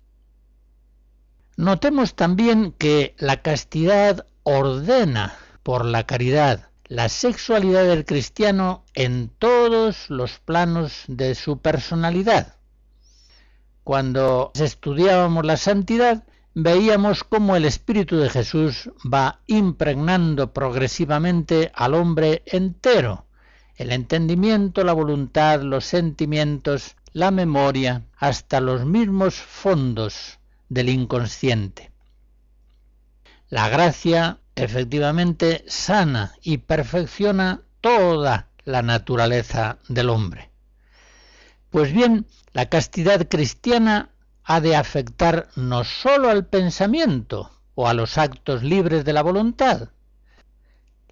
Notemos 1.56 2.14
también 2.14 2.72
que 2.72 3.14
la 3.18 3.42
castidad 3.42 4.26
ordena 4.42 5.36
por 5.62 5.84
la 5.84 6.04
caridad 6.04 6.68
la 6.88 7.08
sexualidad 7.08 7.84
del 7.84 8.04
cristiano 8.04 8.84
en 8.94 9.30
todos 9.38 10.10
los 10.10 10.38
planos 10.38 11.04
de 11.08 11.34
su 11.34 11.58
personalidad. 11.58 12.56
Cuando 13.84 14.52
estudiábamos 14.54 15.46
la 15.46 15.56
santidad, 15.56 16.24
veíamos 16.54 17.24
cómo 17.24 17.56
el 17.56 17.64
Espíritu 17.64 18.18
de 18.18 18.28
Jesús 18.28 18.90
va 19.02 19.40
impregnando 19.46 20.52
progresivamente 20.52 21.72
al 21.74 21.94
hombre 21.94 22.42
entero, 22.46 23.26
el 23.76 23.90
entendimiento, 23.90 24.84
la 24.84 24.92
voluntad, 24.92 25.62
los 25.62 25.84
sentimientos, 25.84 26.96
la 27.12 27.30
memoria, 27.30 28.02
hasta 28.18 28.60
los 28.60 28.84
mismos 28.84 29.34
fondos 29.34 30.38
del 30.68 30.88
inconsciente. 30.88 31.90
La 33.48 33.68
gracia 33.68 34.38
efectivamente 34.54 35.64
sana 35.68 36.34
y 36.42 36.58
perfecciona 36.58 37.62
toda 37.80 38.48
la 38.64 38.82
naturaleza 38.82 39.78
del 39.88 40.10
hombre. 40.10 40.50
Pues 41.70 41.92
bien, 41.92 42.26
la 42.52 42.68
castidad 42.68 43.28
cristiana 43.28 44.10
ha 44.44 44.60
de 44.60 44.76
afectar 44.76 45.48
no 45.56 45.84
sólo 45.84 46.30
al 46.30 46.46
pensamiento 46.46 47.50
o 47.74 47.88
a 47.88 47.94
los 47.94 48.18
actos 48.18 48.62
libres 48.62 49.04
de 49.04 49.12
la 49.12 49.22
voluntad, 49.22 49.90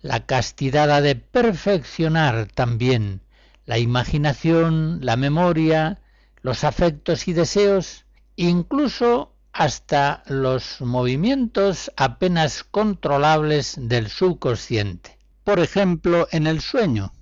la 0.02 0.26
castidad 0.26 0.90
ha 0.90 1.00
de 1.00 1.14
perfeccionar 1.14 2.48
también 2.48 3.22
la 3.66 3.78
imaginación, 3.78 4.98
la 5.00 5.16
memoria, 5.16 6.00
los 6.42 6.64
afectos 6.64 7.28
y 7.28 7.32
deseos, 7.32 8.04
incluso 8.34 9.31
hasta 9.52 10.22
los 10.26 10.80
movimientos 10.80 11.92
apenas 11.96 12.64
controlables 12.64 13.76
del 13.78 14.08
subconsciente. 14.08 15.18
Por 15.44 15.60
ejemplo, 15.60 16.26
en 16.30 16.46
el 16.46 16.60
sueño. 16.60 17.12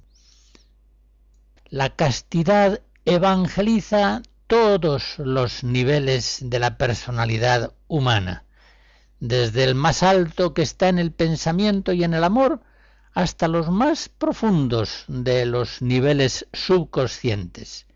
La 1.69 1.91
castidad 1.97 2.81
evangeliza 3.05 4.23
todos 4.47 5.19
los 5.19 5.65
niveles 5.65 6.39
de 6.43 6.59
la 6.59 6.77
personalidad 6.77 7.73
humana, 7.89 8.45
desde 9.21 9.65
el 9.65 9.75
más 9.75 10.03
alto 10.03 10.55
que 10.55 10.63
está 10.63 10.89
en 10.89 10.99
el 10.99 11.13
pensamiento 11.13 11.93
y 11.93 12.05
en 12.05 12.15
el 12.15 12.25
amor, 12.25 12.61
hasta 13.13 13.49
los 13.49 13.71
más 13.71 14.09
profundos 14.09 15.05
de 15.09 15.47
los 15.47 15.83
niveles 15.83 16.47
subconscientes. 16.53 17.87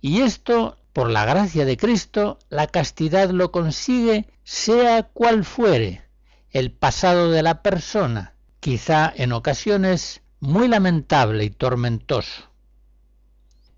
Y 0.00 0.22
esto 0.22 0.78
por 0.92 1.10
la 1.10 1.24
gracia 1.24 1.64
de 1.64 1.76
Cristo, 1.76 2.38
la 2.50 2.66
castidad 2.66 3.30
lo 3.30 3.50
consigue 3.50 4.28
sea 4.44 5.04
cual 5.04 5.44
fuere 5.44 6.02
el 6.50 6.70
pasado 6.70 7.30
de 7.30 7.42
la 7.42 7.62
persona, 7.62 8.34
quizá 8.60 9.12
en 9.14 9.32
ocasiones 9.32 10.22
muy 10.40 10.68
lamentable 10.68 11.44
y 11.44 11.50
tormentoso. 11.50 12.50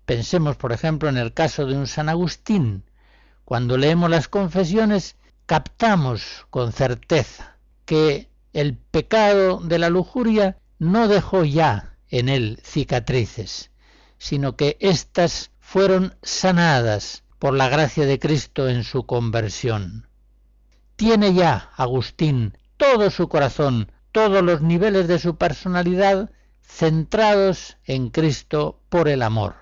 Pensemos, 0.05 0.57
por 0.57 0.71
ejemplo, 0.71 1.09
en 1.09 1.17
el 1.17 1.33
caso 1.33 1.65
de 1.65 1.75
un 1.75 1.87
San 1.87 2.09
Agustín. 2.09 2.83
Cuando 3.45 3.77
leemos 3.77 4.09
las 4.09 4.27
confesiones, 4.27 5.15
captamos 5.45 6.45
con 6.49 6.73
certeza 6.73 7.57
que 7.85 8.29
el 8.53 8.75
pecado 8.77 9.59
de 9.59 9.79
la 9.79 9.89
lujuria 9.89 10.57
no 10.79 11.07
dejó 11.07 11.43
ya 11.45 11.95
en 12.09 12.29
él 12.29 12.59
cicatrices, 12.63 13.71
sino 14.17 14.55
que 14.55 14.77
éstas 14.79 15.51
fueron 15.67 16.15
sanadas 16.21 17.23
por 17.39 17.55
la 17.55 17.67
gracia 17.67 18.05
de 18.05 18.19
Cristo 18.19 18.69
en 18.69 18.83
su 18.83 19.07
conversión. 19.07 20.07
Tiene 20.95 21.33
ya 21.33 21.71
Agustín 21.75 22.55
todo 22.77 23.09
su 23.09 23.27
corazón, 23.27 23.91
todos 24.11 24.43
los 24.43 24.61
niveles 24.61 25.07
de 25.07 25.17
su 25.17 25.37
personalidad 25.37 26.29
centrados 26.61 27.77
en 27.83 28.09
Cristo 28.09 28.79
por 28.89 29.09
el 29.09 29.23
amor. 29.23 29.55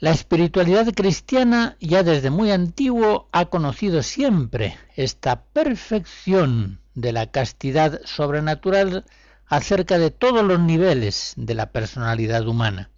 La 0.00 0.10
espiritualidad 0.10 0.92
cristiana 0.92 1.76
ya 1.80 2.02
desde 2.02 2.30
muy 2.30 2.50
antiguo 2.50 3.28
ha 3.30 3.46
conocido 3.46 4.02
siempre 4.02 4.76
esta 4.96 5.44
perfección 5.44 6.80
de 6.94 7.12
la 7.12 7.30
castidad 7.30 8.00
sobrenatural 8.04 9.04
acerca 9.46 9.98
de 9.98 10.10
todos 10.10 10.44
los 10.44 10.58
niveles 10.58 11.32
de 11.36 11.54
la 11.54 11.70
personalidad 11.70 12.46
humana. 12.46 12.90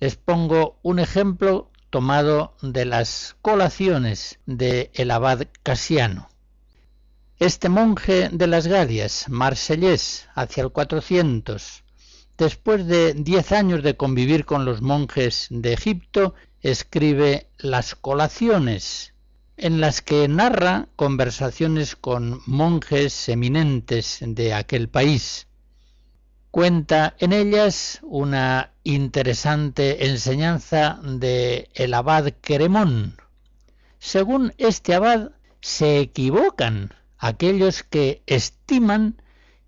Les 0.00 0.16
pongo 0.16 0.78
un 0.82 0.98
ejemplo 0.98 1.70
tomado 1.90 2.56
de 2.60 2.84
las 2.84 3.36
colaciones 3.40 4.40
de 4.46 4.90
el 4.94 5.10
abad 5.10 5.46
Casiano. 5.62 6.28
Este 7.38 7.68
monje 7.68 8.28
de 8.30 8.46
las 8.46 8.66
Galias, 8.66 9.26
marsellés, 9.28 10.28
hacia 10.34 10.64
el 10.64 10.70
400, 10.70 11.84
después 12.36 12.86
de 12.86 13.14
diez 13.14 13.52
años 13.52 13.82
de 13.82 13.96
convivir 13.96 14.44
con 14.44 14.64
los 14.64 14.82
monjes 14.82 15.46
de 15.50 15.72
Egipto, 15.72 16.34
escribe 16.60 17.48
Las 17.58 17.94
colaciones, 17.94 19.14
en 19.56 19.80
las 19.80 20.02
que 20.02 20.26
narra 20.26 20.88
conversaciones 20.96 21.94
con 21.94 22.40
monjes 22.46 23.28
eminentes 23.28 24.18
de 24.20 24.54
aquel 24.54 24.88
país. 24.88 25.46
Cuenta 26.54 27.16
en 27.18 27.32
ellas 27.32 27.98
una 28.04 28.70
interesante 28.84 30.06
enseñanza 30.06 31.00
de 31.02 31.68
el 31.74 31.92
abad 31.92 32.28
Queremón. 32.42 33.16
Según 33.98 34.54
este 34.56 34.94
abad, 34.94 35.32
se 35.60 35.98
equivocan 35.98 36.94
aquellos 37.18 37.82
que 37.82 38.22
estiman 38.26 39.20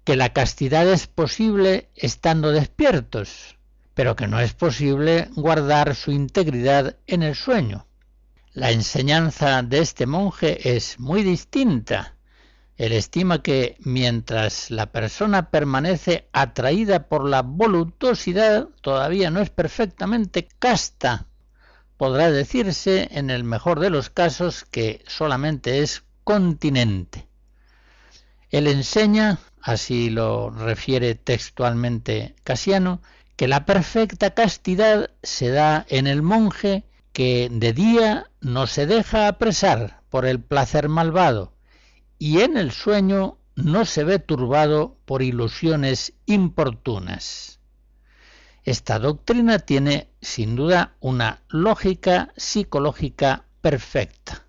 que 0.04 0.14
la 0.14 0.32
castidad 0.32 0.86
es 0.86 1.08
posible 1.08 1.90
estando 1.96 2.52
despiertos, 2.52 3.58
pero 3.94 4.14
que 4.14 4.28
no 4.28 4.38
es 4.38 4.54
posible 4.54 5.28
guardar 5.34 5.96
su 5.96 6.12
integridad 6.12 6.98
en 7.08 7.24
el 7.24 7.34
sueño. 7.34 7.88
La 8.52 8.70
enseñanza 8.70 9.60
de 9.64 9.80
este 9.80 10.06
monje 10.06 10.76
es 10.76 11.00
muy 11.00 11.24
distinta. 11.24 12.15
Él 12.76 12.92
estima 12.92 13.42
que 13.42 13.76
mientras 13.80 14.70
la 14.70 14.92
persona 14.92 15.50
permanece 15.50 16.28
atraída 16.32 17.08
por 17.08 17.26
la 17.26 17.40
voluptuosidad, 17.40 18.68
todavía 18.82 19.30
no 19.30 19.40
es 19.40 19.48
perfectamente 19.48 20.46
casta. 20.58 21.26
Podrá 21.96 22.30
decirse, 22.30 23.08
en 23.12 23.30
el 23.30 23.44
mejor 23.44 23.80
de 23.80 23.88
los 23.88 24.10
casos, 24.10 24.66
que 24.66 25.02
solamente 25.06 25.80
es 25.80 26.04
continente. 26.22 27.28
Él 28.50 28.66
enseña, 28.66 29.38
así 29.62 30.10
lo 30.10 30.50
refiere 30.50 31.14
textualmente 31.14 32.36
Casiano, 32.44 33.00
que 33.36 33.48
la 33.48 33.64
perfecta 33.64 34.34
castidad 34.34 35.10
se 35.22 35.48
da 35.48 35.86
en 35.88 36.06
el 36.06 36.20
monje 36.20 36.84
que 37.14 37.48
de 37.50 37.72
día 37.72 38.30
no 38.42 38.66
se 38.66 38.86
deja 38.86 39.28
apresar 39.28 40.02
por 40.10 40.26
el 40.26 40.40
placer 40.40 40.90
malvado 40.90 41.55
y 42.18 42.40
en 42.40 42.56
el 42.56 42.70
sueño 42.70 43.38
no 43.54 43.84
se 43.84 44.04
ve 44.04 44.18
turbado 44.18 44.98
por 45.04 45.22
ilusiones 45.22 46.12
importunas. 46.26 47.60
Esta 48.64 48.98
doctrina 48.98 49.58
tiene 49.60 50.10
sin 50.20 50.56
duda 50.56 50.96
una 51.00 51.42
lógica 51.48 52.32
psicológica 52.36 53.44
perfecta. 53.60 54.44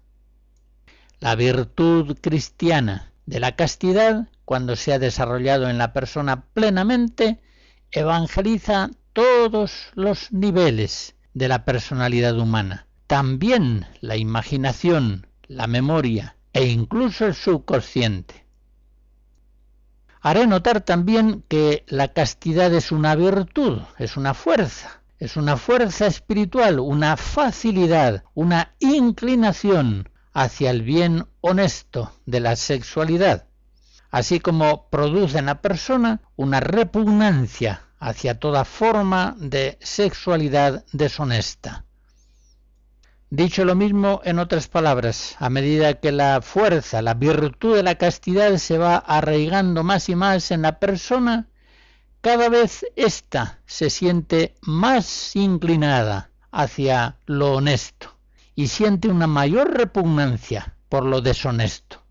La 1.19 1.35
virtud 1.35 2.17
cristiana 2.21 3.13
de 3.25 3.39
la 3.39 3.55
castidad, 3.55 4.27
cuando 4.45 4.75
se 4.75 4.93
ha 4.93 4.99
desarrollado 4.99 5.69
en 5.69 5.77
la 5.77 5.93
persona 5.93 6.45
plenamente, 6.53 7.41
evangeliza 7.91 8.89
todos 9.13 9.89
los 9.93 10.31
niveles 10.31 11.15
de 11.33 11.47
la 11.47 11.65
personalidad 11.65 12.37
humana. 12.37 12.87
También 13.07 13.85
la 14.01 14.17
imaginación, 14.17 15.27
la 15.47 15.67
memoria 15.67 16.36
e 16.57 16.65
incluso 16.65 17.27
el 17.27 17.35
subconsciente. 17.35 18.47
Haré 20.21 20.47
notar 20.47 20.81
también 20.81 21.43
que 21.47 21.85
la 21.87 22.07
castidad 22.13 22.73
es 22.73 22.91
una 22.91 23.13
virtud, 23.13 23.81
es 23.99 24.17
una 24.17 24.33
fuerza, 24.33 25.03
es 25.19 25.37
una 25.37 25.57
fuerza 25.57 26.07
espiritual, 26.07 26.79
una 26.79 27.15
facilidad, 27.15 28.23
una 28.33 28.73
inclinación 28.79 30.09
hacia 30.33 30.71
el 30.71 30.81
bien 30.81 31.27
honesto 31.41 32.11
de 32.25 32.39
la 32.39 32.55
sexualidad, 32.55 33.45
así 34.09 34.39
como 34.39 34.89
produce 34.89 35.37
en 35.37 35.45
la 35.45 35.61
persona 35.61 36.21
una 36.37 36.59
repugnancia 36.59 37.83
hacia 37.99 38.39
toda 38.39 38.65
forma 38.65 39.35
de 39.37 39.77
sexualidad 39.79 40.85
deshonesta. 40.91 41.85
Dicho 43.29 43.65
lo 43.65 43.75
mismo 43.75 44.21
en 44.23 44.39
otras 44.39 44.69
palabras, 44.69 45.35
a 45.39 45.49
medida 45.49 45.95
que 45.95 46.13
la 46.13 46.41
fuerza, 46.41 47.01
la 47.01 47.13
virtud 47.13 47.75
de 47.75 47.83
la 47.83 47.95
castidad 47.95 48.55
se 48.55 48.77
va 48.77 48.95
arraigando 48.95 49.83
más 49.83 50.07
y 50.07 50.15
más 50.15 50.49
en 50.51 50.61
la 50.61 50.79
persona, 50.79 51.49
cada 52.21 52.47
vez 52.47 52.85
ésta 52.95 53.59
se 53.65 53.89
siente 53.89 54.55
más 54.61 55.35
inclinada 55.35 56.29
hacia 56.51 57.17
lo 57.25 57.55
honesto 57.55 58.15
y 58.55 58.67
siente 58.67 59.09
una 59.09 59.27
mayor 59.27 59.75
repugnancia 59.75 60.77
por 60.87 61.05
lo 61.05 61.19
deshonesto. 61.19 62.01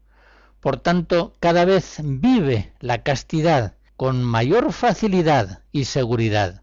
Por 0.60 0.76
tanto, 0.76 1.32
cada 1.40 1.64
vez 1.64 1.96
vive 2.04 2.74
la 2.78 3.02
castidad 3.02 3.74
con 3.96 4.22
mayor 4.22 4.70
facilidad 4.74 5.62
y 5.72 5.86
seguridad. 5.86 6.62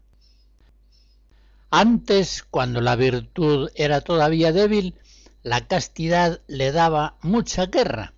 Antes, 1.76 2.44
cuando 2.48 2.80
la 2.80 2.94
virtud 2.94 3.68
era 3.74 4.00
todavía 4.00 4.52
débil, 4.52 4.94
la 5.42 5.66
castidad 5.66 6.40
le 6.46 6.70
daba 6.70 7.16
mucha 7.20 7.66
guerra, 7.66 8.14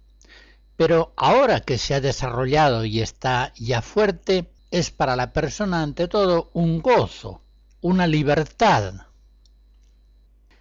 pero 0.77 1.14
ahora 1.16 1.61
que 1.61 1.79
se 1.79 1.95
ha 1.95 2.03
desarrollado 2.03 2.85
y 2.85 3.01
está 3.01 3.55
ya 3.57 3.81
fuerte, 3.81 4.53
es 4.71 4.90
para 4.90 5.16
la 5.16 5.33
persona 5.33 5.83
ante 5.83 6.07
todo 6.07 6.51
un 6.53 6.83
gozo, 6.83 7.40
una 7.81 8.07
libertad. 8.07 9.07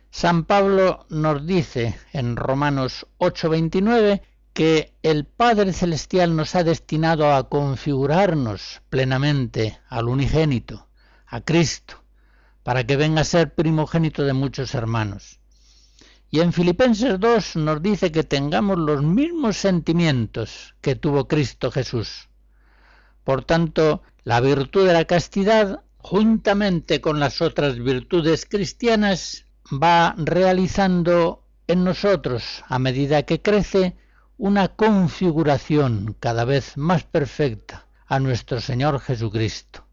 San 0.10 0.46
Pablo 0.46 1.06
nos 1.10 1.46
dice 1.46 2.00
en 2.14 2.38
Romanos 2.38 3.08
8:29 3.18 4.22
que 4.54 4.94
el 5.04 5.26
Padre 5.26 5.74
Celestial 5.74 6.34
nos 6.34 6.56
ha 6.56 6.64
destinado 6.64 7.34
a 7.34 7.50
configurarnos 7.50 8.82
plenamente 8.90 9.82
al 9.90 10.08
unigénito, 10.08 10.88
a 11.28 11.42
Cristo, 11.42 12.05
para 12.66 12.84
que 12.84 12.98
venga 12.98 13.22
a 13.22 13.32
ser 13.36 13.54
primogénito 13.54 14.24
de 14.24 14.34
muchos 14.34 14.74
hermanos. 14.74 15.40
Y 16.32 16.40
en 16.40 16.52
Filipenses 16.52 17.20
2 17.20 17.58
nos 17.58 17.80
dice 17.84 18.12
que 18.12 18.24
tengamos 18.24 18.80
los 18.80 19.04
mismos 19.04 19.56
sentimientos 19.58 20.74
que 20.82 20.96
tuvo 20.96 21.28
Cristo 21.28 21.70
Jesús. 21.70 22.28
Por 23.24 23.46
tanto, 23.46 24.02
la 24.24 24.42
virtud 24.42 24.88
de 24.88 24.94
la 24.94 25.06
castidad, 25.06 25.84
juntamente 25.98 27.02
con 27.02 27.20
las 27.20 27.40
otras 27.40 27.78
virtudes 27.78 28.48
cristianas, 28.48 29.46
va 29.72 30.16
realizando 30.18 31.46
en 31.68 31.84
nosotros, 31.84 32.64
a 32.68 32.80
medida 32.80 33.28
que 33.28 33.44
crece, 33.44 33.96
una 34.40 34.70
configuración 34.70 36.16
cada 36.20 36.46
vez 36.46 36.78
más 36.78 37.04
perfecta 37.04 37.86
a 38.08 38.20
nuestro 38.20 38.60
Señor 38.60 39.00
Jesucristo. 39.02 39.85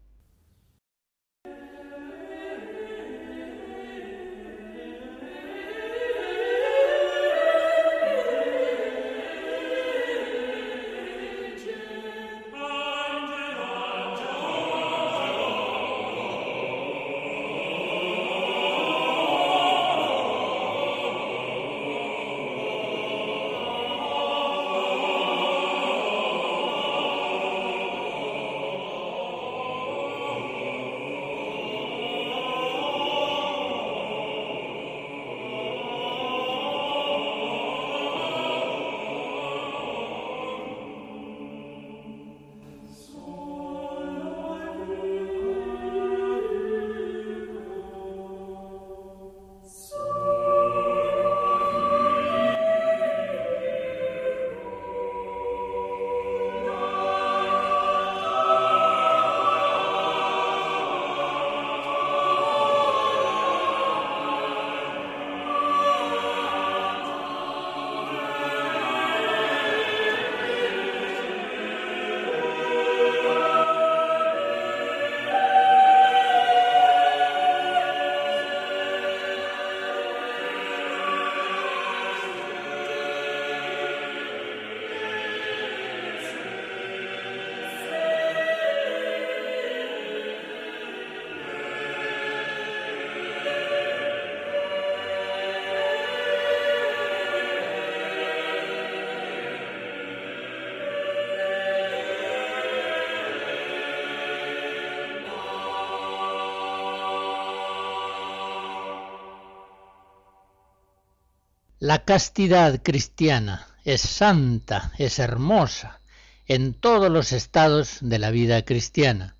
La 111.83 112.05
castidad 112.05 112.81
cristiana 112.81 113.67
es 113.83 113.99
santa, 113.99 114.93
es 114.97 115.19
hermosa 115.19 115.99
en 116.47 116.75
todos 116.75 117.11
los 117.11 117.33
estados 117.33 117.97
de 117.99 118.19
la 118.19 118.31
vida 118.31 118.63
cristiana. 118.63 119.35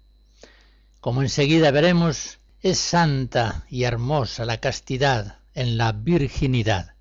Como 0.99 1.21
enseguida 1.21 1.71
veremos, 1.71 2.39
es 2.59 2.79
santa 2.79 3.63
y 3.69 3.85
hermosa 3.85 4.43
la 4.43 4.57
castidad 4.57 5.39
en 5.53 5.77
la 5.77 5.93
virginidad. 5.93 6.95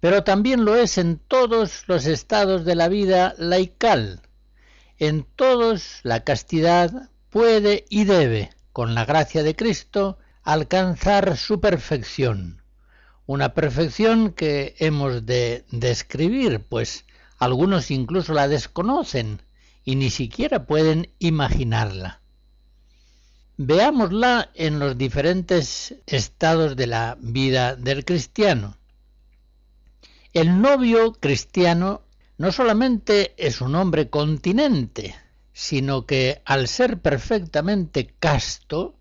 Pero 0.00 0.24
también 0.24 0.64
lo 0.64 0.74
es 0.74 0.98
en 0.98 1.20
todos 1.20 1.84
los 1.86 2.04
estados 2.06 2.64
de 2.64 2.74
la 2.74 2.88
vida 2.88 3.36
laical. 3.38 4.22
En 4.96 5.28
todos 5.36 6.00
la 6.02 6.24
castidad 6.24 7.08
puede 7.30 7.84
y 7.88 8.02
debe, 8.02 8.50
con 8.72 8.96
la 8.96 9.04
gracia 9.04 9.44
de 9.44 9.54
Cristo, 9.54 10.18
alcanzar 10.42 11.36
su 11.36 11.60
perfección. 11.60 12.64
Una 13.28 13.52
perfección 13.52 14.32
que 14.32 14.74
hemos 14.78 15.26
de 15.26 15.66
describir, 15.70 16.64
pues 16.66 17.04
algunos 17.36 17.90
incluso 17.90 18.32
la 18.32 18.48
desconocen 18.48 19.42
y 19.84 19.96
ni 19.96 20.08
siquiera 20.08 20.64
pueden 20.64 21.10
imaginarla. 21.18 22.22
Veámosla 23.58 24.50
en 24.54 24.78
los 24.78 24.96
diferentes 24.96 25.94
estados 26.06 26.74
de 26.74 26.86
la 26.86 27.18
vida 27.20 27.76
del 27.76 28.06
cristiano. 28.06 28.78
El 30.32 30.62
novio 30.62 31.12
cristiano 31.12 32.00
no 32.38 32.50
solamente 32.50 33.34
es 33.36 33.60
un 33.60 33.74
hombre 33.74 34.08
continente, 34.08 35.14
sino 35.52 36.06
que 36.06 36.40
al 36.46 36.66
ser 36.66 36.98
perfectamente 36.98 38.06
casto, 38.18 38.94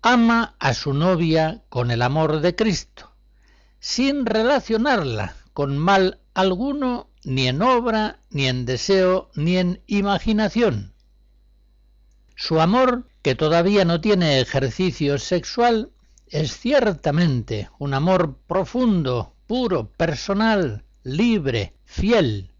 ama 0.00 0.54
a 0.58 0.72
su 0.72 0.94
novia 0.94 1.60
con 1.68 1.90
el 1.90 2.00
amor 2.00 2.40
de 2.40 2.56
Cristo, 2.56 3.07
sin 3.80 4.26
relacionarla 4.26 5.36
con 5.52 5.78
mal 5.78 6.20
alguno, 6.34 7.10
ni 7.24 7.48
en 7.48 7.62
obra, 7.62 8.20
ni 8.30 8.46
en 8.46 8.64
deseo, 8.64 9.30
ni 9.34 9.56
en 9.56 9.82
imaginación. 9.86 10.94
Su 12.36 12.60
amor, 12.60 13.08
que 13.22 13.34
todavía 13.34 13.84
no 13.84 14.00
tiene 14.00 14.40
ejercicio 14.40 15.18
sexual, 15.18 15.90
es 16.28 16.56
ciertamente 16.56 17.68
un 17.78 17.94
amor 17.94 18.38
profundo, 18.46 19.34
puro, 19.46 19.90
personal, 19.90 20.84
libre, 21.02 21.74
fiel. 21.84 22.52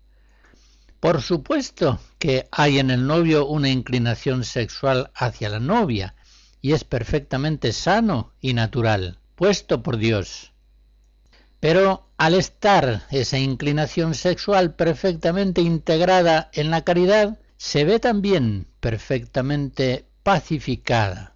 Por 1.00 1.22
supuesto 1.22 2.00
que 2.18 2.48
hay 2.50 2.80
en 2.80 2.90
el 2.90 3.06
novio 3.06 3.46
una 3.46 3.68
inclinación 3.68 4.42
sexual 4.42 5.12
hacia 5.14 5.48
la 5.48 5.60
novia, 5.60 6.16
y 6.60 6.72
es 6.72 6.82
perfectamente 6.82 7.72
sano 7.72 8.32
y 8.40 8.54
natural, 8.54 9.20
puesto 9.36 9.82
por 9.84 9.96
Dios. 9.96 10.52
Pero 11.60 12.08
al 12.16 12.34
estar 12.34 13.02
esa 13.10 13.38
inclinación 13.38 14.14
sexual 14.14 14.74
perfectamente 14.74 15.60
integrada 15.60 16.50
en 16.52 16.70
la 16.70 16.82
caridad, 16.82 17.38
se 17.56 17.84
ve 17.84 17.98
también 17.98 18.66
perfectamente 18.80 20.06
pacificada. 20.22 21.34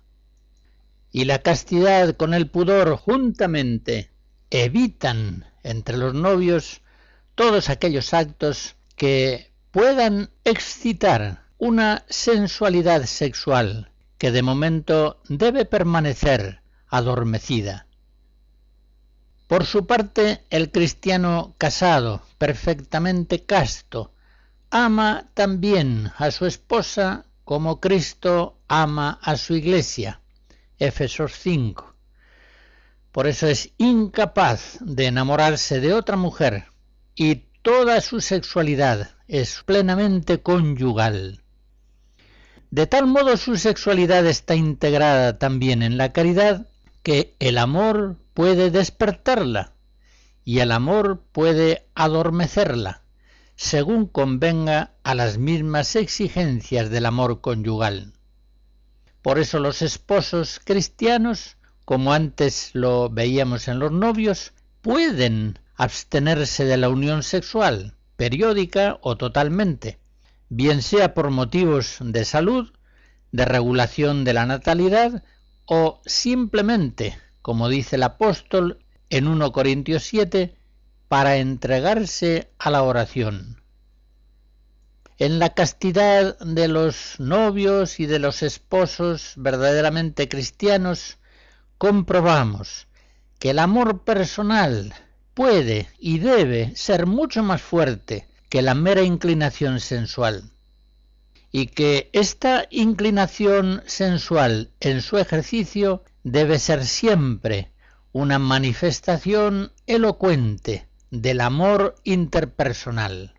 Y 1.10 1.24
la 1.24 1.40
castidad 1.40 2.16
con 2.16 2.34
el 2.34 2.48
pudor 2.48 2.96
juntamente 2.96 4.10
evitan 4.50 5.46
entre 5.62 5.96
los 5.96 6.14
novios 6.14 6.80
todos 7.34 7.68
aquellos 7.68 8.14
actos 8.14 8.76
que 8.96 9.50
puedan 9.70 10.30
excitar 10.44 11.44
una 11.58 12.04
sensualidad 12.08 13.04
sexual 13.04 13.90
que 14.18 14.30
de 14.30 14.42
momento 14.42 15.20
debe 15.28 15.64
permanecer 15.64 16.60
adormecida. 16.88 17.86
Por 19.52 19.66
su 19.66 19.86
parte, 19.86 20.46
el 20.48 20.70
cristiano 20.70 21.54
casado, 21.58 22.22
perfectamente 22.38 23.44
casto, 23.44 24.14
ama 24.70 25.28
también 25.34 26.10
a 26.16 26.30
su 26.30 26.46
esposa 26.46 27.26
como 27.44 27.78
Cristo 27.78 28.56
ama 28.66 29.18
a 29.20 29.36
su 29.36 29.54
iglesia. 29.54 30.22
Efesos 30.78 31.34
5. 31.38 31.94
Por 33.12 33.26
eso 33.26 33.46
es 33.46 33.74
incapaz 33.76 34.78
de 34.80 35.08
enamorarse 35.08 35.80
de 35.80 35.92
otra 35.92 36.16
mujer 36.16 36.64
y 37.14 37.44
toda 37.60 38.00
su 38.00 38.22
sexualidad 38.22 39.10
es 39.28 39.62
plenamente 39.66 40.40
conyugal. 40.40 41.42
De 42.70 42.86
tal 42.86 43.06
modo 43.06 43.36
su 43.36 43.58
sexualidad 43.58 44.26
está 44.26 44.54
integrada 44.54 45.38
también 45.38 45.82
en 45.82 45.98
la 45.98 46.10
caridad 46.14 46.71
que 47.02 47.34
el 47.40 47.58
amor 47.58 48.16
puede 48.34 48.70
despertarla 48.70 49.72
y 50.44 50.60
el 50.60 50.72
amor 50.72 51.22
puede 51.32 51.86
adormecerla, 51.94 53.02
según 53.56 54.06
convenga 54.06 54.94
a 55.02 55.14
las 55.14 55.38
mismas 55.38 55.94
exigencias 55.96 56.90
del 56.90 57.06
amor 57.06 57.40
conyugal. 57.40 58.12
Por 59.20 59.38
eso 59.38 59.60
los 59.60 59.82
esposos 59.82 60.60
cristianos, 60.64 61.56
como 61.84 62.12
antes 62.12 62.70
lo 62.72 63.08
veíamos 63.08 63.68
en 63.68 63.78
los 63.78 63.92
novios, 63.92 64.52
pueden 64.80 65.58
abstenerse 65.76 66.64
de 66.64 66.76
la 66.76 66.88
unión 66.88 67.22
sexual, 67.22 67.94
periódica 68.16 68.98
o 69.00 69.16
totalmente, 69.16 69.98
bien 70.48 70.82
sea 70.82 71.14
por 71.14 71.30
motivos 71.30 71.98
de 72.00 72.24
salud, 72.24 72.72
de 73.30 73.44
regulación 73.44 74.24
de 74.24 74.34
la 74.34 74.46
natalidad 74.46 75.22
o 75.74 76.02
simplemente, 76.04 77.18
como 77.40 77.70
dice 77.70 77.96
el 77.96 78.02
apóstol 78.02 78.84
en 79.08 79.26
1 79.26 79.52
Corintios 79.52 80.02
7, 80.02 80.54
para 81.08 81.38
entregarse 81.38 82.52
a 82.58 82.70
la 82.70 82.82
oración. 82.82 83.62
En 85.16 85.38
la 85.38 85.54
castidad 85.54 86.38
de 86.40 86.68
los 86.68 87.18
novios 87.20 88.00
y 88.00 88.04
de 88.04 88.18
los 88.18 88.42
esposos 88.42 89.32
verdaderamente 89.36 90.28
cristianos 90.28 91.16
comprobamos 91.78 92.86
que 93.38 93.48
el 93.48 93.58
amor 93.58 94.04
personal 94.04 94.92
puede 95.32 95.88
y 95.98 96.18
debe 96.18 96.76
ser 96.76 97.06
mucho 97.06 97.42
más 97.42 97.62
fuerte 97.62 98.28
que 98.50 98.60
la 98.60 98.74
mera 98.74 99.00
inclinación 99.00 99.80
sensual 99.80 100.51
y 101.52 101.66
que 101.66 102.08
esta 102.14 102.66
inclinación 102.70 103.82
sensual 103.86 104.70
en 104.80 105.02
su 105.02 105.18
ejercicio 105.18 106.02
debe 106.24 106.58
ser 106.58 106.86
siempre 106.86 107.70
una 108.12 108.38
manifestación 108.38 109.72
elocuente 109.86 110.88
del 111.10 111.42
amor 111.42 111.94
interpersonal. 112.04 113.34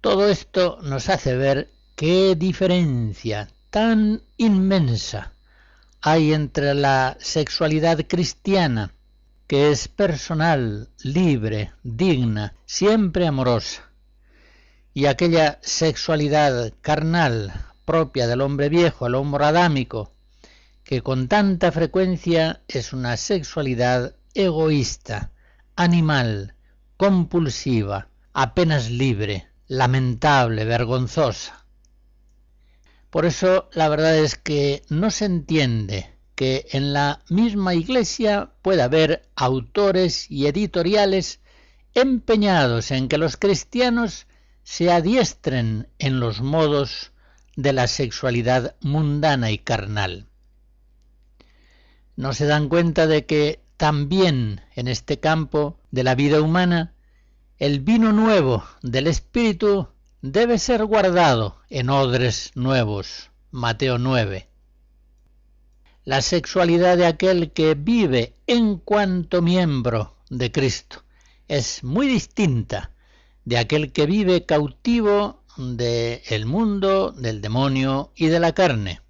Todo 0.00 0.28
esto 0.28 0.78
nos 0.82 1.08
hace 1.08 1.36
ver 1.36 1.70
qué 1.94 2.34
diferencia 2.34 3.48
tan 3.70 4.22
inmensa 4.36 5.32
hay 6.04 6.32
entre 6.32 6.74
la 6.74 7.16
sexualidad 7.20 8.04
cristiana, 8.08 8.92
que 9.46 9.70
es 9.70 9.86
personal, 9.86 10.88
libre, 11.04 11.72
digna, 11.84 12.54
siempre 12.66 13.28
amorosa, 13.28 13.91
y 14.94 15.06
aquella 15.06 15.58
sexualidad 15.62 16.72
carnal 16.80 17.52
propia 17.84 18.26
del 18.26 18.40
hombre 18.40 18.68
viejo, 18.68 19.06
el 19.06 19.14
hombre 19.14 19.44
adámico, 19.44 20.12
que 20.84 21.02
con 21.02 21.28
tanta 21.28 21.72
frecuencia 21.72 22.62
es 22.68 22.92
una 22.92 23.16
sexualidad 23.16 24.14
egoísta, 24.34 25.30
animal, 25.76 26.54
compulsiva, 26.96 28.08
apenas 28.32 28.90
libre, 28.90 29.48
lamentable, 29.66 30.64
vergonzosa. 30.64 31.64
Por 33.10 33.26
eso 33.26 33.68
la 33.72 33.88
verdad 33.88 34.16
es 34.16 34.36
que 34.36 34.82
no 34.88 35.10
se 35.10 35.26
entiende 35.26 36.10
que 36.34 36.66
en 36.72 36.92
la 36.92 37.22
misma 37.28 37.74
iglesia 37.74 38.52
pueda 38.62 38.84
haber 38.84 39.28
autores 39.36 40.30
y 40.30 40.46
editoriales 40.46 41.40
empeñados 41.94 42.90
en 42.90 43.08
que 43.08 43.18
los 43.18 43.36
cristianos 43.36 44.26
se 44.62 44.90
adiestren 44.90 45.88
en 45.98 46.20
los 46.20 46.40
modos 46.40 47.12
de 47.56 47.72
la 47.72 47.86
sexualidad 47.86 48.76
mundana 48.80 49.50
y 49.50 49.58
carnal. 49.58 50.26
No 52.16 52.32
se 52.32 52.46
dan 52.46 52.68
cuenta 52.68 53.06
de 53.06 53.26
que 53.26 53.60
también 53.76 54.60
en 54.74 54.88
este 54.88 55.18
campo 55.18 55.78
de 55.90 56.04
la 56.04 56.14
vida 56.14 56.40
humana 56.40 56.94
el 57.58 57.80
vino 57.80 58.12
nuevo 58.12 58.64
del 58.82 59.06
Espíritu 59.06 59.88
debe 60.20 60.58
ser 60.58 60.84
guardado 60.84 61.58
en 61.68 61.90
odres 61.90 62.52
nuevos. 62.54 63.30
Mateo 63.50 63.98
9. 63.98 64.48
La 66.04 66.22
sexualidad 66.22 66.96
de 66.96 67.06
aquel 67.06 67.52
que 67.52 67.74
vive 67.74 68.34
en 68.46 68.78
cuanto 68.78 69.42
miembro 69.42 70.16
de 70.30 70.50
Cristo 70.50 71.04
es 71.48 71.84
muy 71.84 72.06
distinta 72.06 72.91
de 73.44 73.58
aquel 73.58 73.92
que 73.92 74.06
vive 74.06 74.46
cautivo 74.46 75.42
del 75.56 76.46
mundo, 76.46 77.12
del 77.12 77.40
demonio 77.40 78.12
y 78.14 78.26
de 78.26 78.40
la 78.40 78.52
carne. 78.52 79.00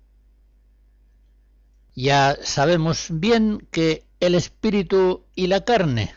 Ya 1.95 2.37
sabemos 2.43 3.09
bien 3.11 3.67
que 3.71 4.07
el 4.21 4.35
espíritu 4.35 5.25
y 5.35 5.49
la 5.49 5.65
carne 5.65 6.15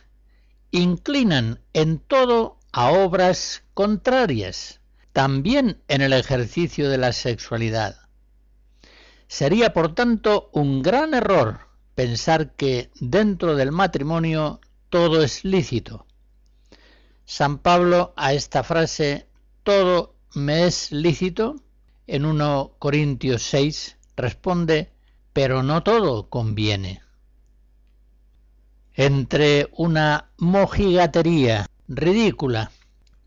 inclinan 0.71 1.59
en 1.73 1.99
todo 1.99 2.59
a 2.71 2.91
obras 2.91 3.63
contrarias, 3.73 4.79
también 5.13 5.81
en 5.87 6.01
el 6.01 6.13
ejercicio 6.13 6.89
de 6.89 6.97
la 6.97 7.13
sexualidad. 7.13 7.95
Sería, 9.27 9.73
por 9.73 9.95
tanto, 9.95 10.49
un 10.53 10.81
gran 10.81 11.13
error 11.13 11.59
pensar 11.95 12.55
que 12.55 12.89
dentro 12.99 13.55
del 13.55 13.71
matrimonio 13.71 14.59
todo 14.89 15.23
es 15.23 15.43
lícito. 15.43 16.05
San 17.25 17.57
Pablo 17.57 18.13
a 18.15 18.33
esta 18.33 18.63
frase, 18.63 19.27
todo 19.63 20.15
me 20.35 20.67
es 20.67 20.91
lícito, 20.91 21.55
en 22.07 22.25
1 22.25 22.75
Corintios 22.77 23.41
6 23.43 23.97
responde, 24.15 24.91
pero 25.33 25.63
no 25.63 25.83
todo 25.83 26.29
conviene. 26.29 27.01
Entre 28.93 29.67
una 29.73 30.29
mojigatería 30.37 31.65
ridícula 31.87 32.71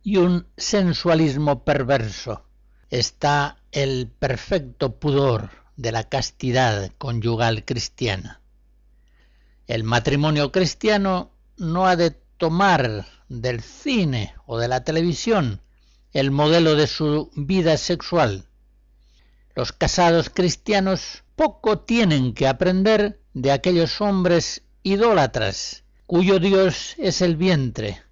y 0.03 0.17
un 0.17 0.47
sensualismo 0.57 1.65
perverso 1.65 2.45
está 2.91 3.59
el 3.73 4.09
perfecto 4.19 4.99
pudor 4.99 5.51
de 5.77 5.93
la 5.93 6.05
castidad 6.05 6.91
conyugal 6.99 7.65
cristiana. 7.65 8.41
El 9.67 9.85
matrimonio 9.85 10.51
cristiano 10.51 11.31
no 11.59 11.87
ha 11.87 11.97
de 11.97 12.17
tomar 12.38 13.07
del 13.29 13.61
cine 13.61 14.35
o 14.46 14.59
de 14.59 14.68
la 14.68 14.85
televisión 14.85 15.61
el 16.12 16.31
modelo 16.31 16.77
de 16.77 16.87
su 16.87 17.31
vida 17.35 17.77
sexual. 17.77 18.46
Los 19.55 19.72
casados 19.72 20.31
cristianos 20.31 21.24
poco 21.37 21.81
tienen 21.81 22.33
que 22.33 22.48
aprender 22.48 23.20
de 23.35 23.53
aquellos 23.53 24.01
hombres 24.01 24.62
idólatras 24.83 25.85
cuyo 26.07 26.38
Dios 26.38 26.94
es 26.96 27.20
el 27.20 27.37
vientre, 27.37 28.03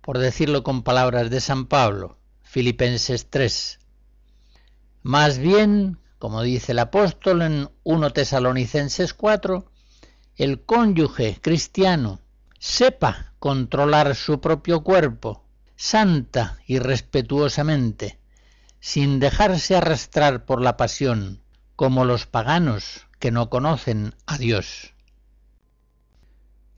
por 0.00 0.18
decirlo 0.18 0.62
con 0.62 0.82
palabras 0.82 1.28
de 1.28 1.40
San 1.40 1.66
Pablo, 1.66 2.16
Filipenses 2.42 3.28
3. 3.28 3.80
Más 5.02 5.38
bien, 5.38 5.98
como 6.18 6.42
dice 6.42 6.72
el 6.72 6.78
apóstol 6.78 7.42
en 7.42 7.68
1 7.82 8.10
Tesalonicenses 8.10 9.12
4, 9.12 9.70
el 10.36 10.64
cónyuge 10.64 11.38
cristiano 11.42 12.23
sepa 12.64 13.34
controlar 13.38 14.16
su 14.16 14.40
propio 14.40 14.82
cuerpo, 14.82 15.44
santa 15.76 16.58
y 16.66 16.78
respetuosamente, 16.78 18.18
sin 18.80 19.20
dejarse 19.20 19.76
arrastrar 19.76 20.46
por 20.46 20.62
la 20.62 20.78
pasión, 20.78 21.42
como 21.76 22.06
los 22.06 22.24
paganos 22.24 23.06
que 23.18 23.30
no 23.30 23.50
conocen 23.50 24.14
a 24.24 24.38
Dios. 24.38 24.94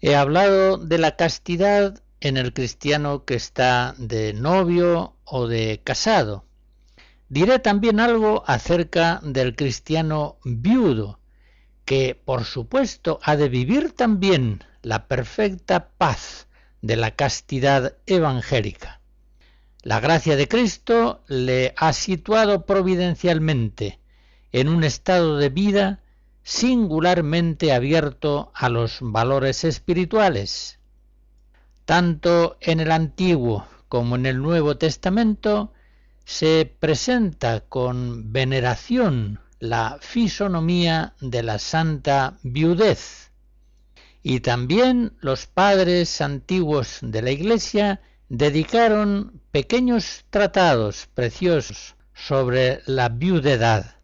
He 0.00 0.16
hablado 0.16 0.76
de 0.76 0.98
la 0.98 1.14
castidad 1.14 2.02
en 2.18 2.36
el 2.36 2.52
cristiano 2.52 3.24
que 3.24 3.36
está 3.36 3.94
de 3.96 4.32
novio 4.32 5.14
o 5.24 5.46
de 5.46 5.82
casado. 5.84 6.44
Diré 7.28 7.60
también 7.60 8.00
algo 8.00 8.42
acerca 8.48 9.20
del 9.22 9.54
cristiano 9.54 10.38
viudo, 10.44 11.20
que 11.86 12.20
por 12.22 12.44
supuesto 12.44 13.20
ha 13.22 13.36
de 13.36 13.48
vivir 13.48 13.92
también 13.92 14.64
la 14.82 15.06
perfecta 15.06 15.88
paz 15.96 16.48
de 16.82 16.96
la 16.96 17.12
castidad 17.12 17.96
evangélica. 18.06 19.00
La 19.82 20.00
gracia 20.00 20.36
de 20.36 20.48
Cristo 20.48 21.22
le 21.28 21.72
ha 21.76 21.92
situado 21.92 22.66
providencialmente 22.66 24.00
en 24.50 24.68
un 24.68 24.82
estado 24.82 25.38
de 25.38 25.48
vida 25.48 26.00
singularmente 26.42 27.72
abierto 27.72 28.50
a 28.54 28.68
los 28.68 28.98
valores 29.00 29.62
espirituales, 29.62 30.80
tanto 31.84 32.56
en 32.60 32.80
el 32.80 32.90
Antiguo 32.90 33.66
como 33.88 34.16
en 34.16 34.26
el 34.26 34.42
Nuevo 34.42 34.76
Testamento 34.76 35.72
se 36.24 36.74
presenta 36.80 37.60
con 37.60 38.32
veneración 38.32 39.38
la 39.58 39.98
fisonomía 40.00 41.14
de 41.20 41.42
la 41.42 41.58
santa 41.58 42.38
viudez. 42.42 43.30
Y 44.22 44.40
también 44.40 45.16
los 45.20 45.46
padres 45.46 46.20
antiguos 46.20 46.98
de 47.02 47.22
la 47.22 47.30
Iglesia 47.30 48.00
dedicaron 48.28 49.40
pequeños 49.52 50.24
tratados 50.30 51.08
preciosos 51.14 51.94
sobre 52.12 52.80
la 52.86 53.08
viudedad. 53.08 53.96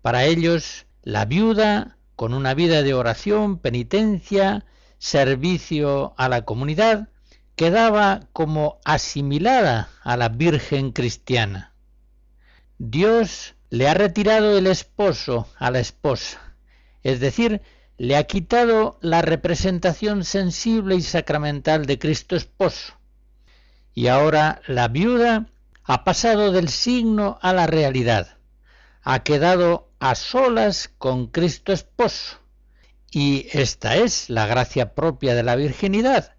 Para 0.00 0.24
ellos, 0.24 0.86
la 1.02 1.24
viuda, 1.24 1.98
con 2.14 2.32
una 2.32 2.54
vida 2.54 2.82
de 2.82 2.94
oración, 2.94 3.58
penitencia, 3.58 4.64
servicio 4.98 6.14
a 6.16 6.28
la 6.28 6.44
comunidad, 6.44 7.08
quedaba 7.56 8.20
como 8.32 8.78
asimilada 8.84 9.90
a 10.02 10.16
la 10.16 10.28
Virgen 10.28 10.92
cristiana. 10.92 11.74
Dios 12.78 13.55
le 13.70 13.88
ha 13.88 13.94
retirado 13.94 14.56
el 14.56 14.66
esposo 14.66 15.48
a 15.56 15.70
la 15.70 15.80
esposa, 15.80 16.54
es 17.02 17.20
decir, 17.20 17.62
le 17.98 18.16
ha 18.16 18.24
quitado 18.24 18.98
la 19.00 19.22
representación 19.22 20.24
sensible 20.24 20.96
y 20.96 21.02
sacramental 21.02 21.86
de 21.86 21.98
Cristo 21.98 22.36
esposo. 22.36 22.94
Y 23.94 24.08
ahora 24.08 24.60
la 24.66 24.88
viuda 24.88 25.46
ha 25.84 26.04
pasado 26.04 26.52
del 26.52 26.68
signo 26.68 27.38
a 27.40 27.52
la 27.52 27.66
realidad, 27.66 28.36
ha 29.02 29.22
quedado 29.22 29.90
a 29.98 30.14
solas 30.14 30.90
con 30.98 31.28
Cristo 31.28 31.72
esposo 31.72 32.38
y 33.10 33.46
esta 33.52 33.96
es 33.96 34.28
la 34.28 34.46
gracia 34.46 34.94
propia 34.94 35.34
de 35.34 35.42
la 35.42 35.56
virginidad. 35.56 36.35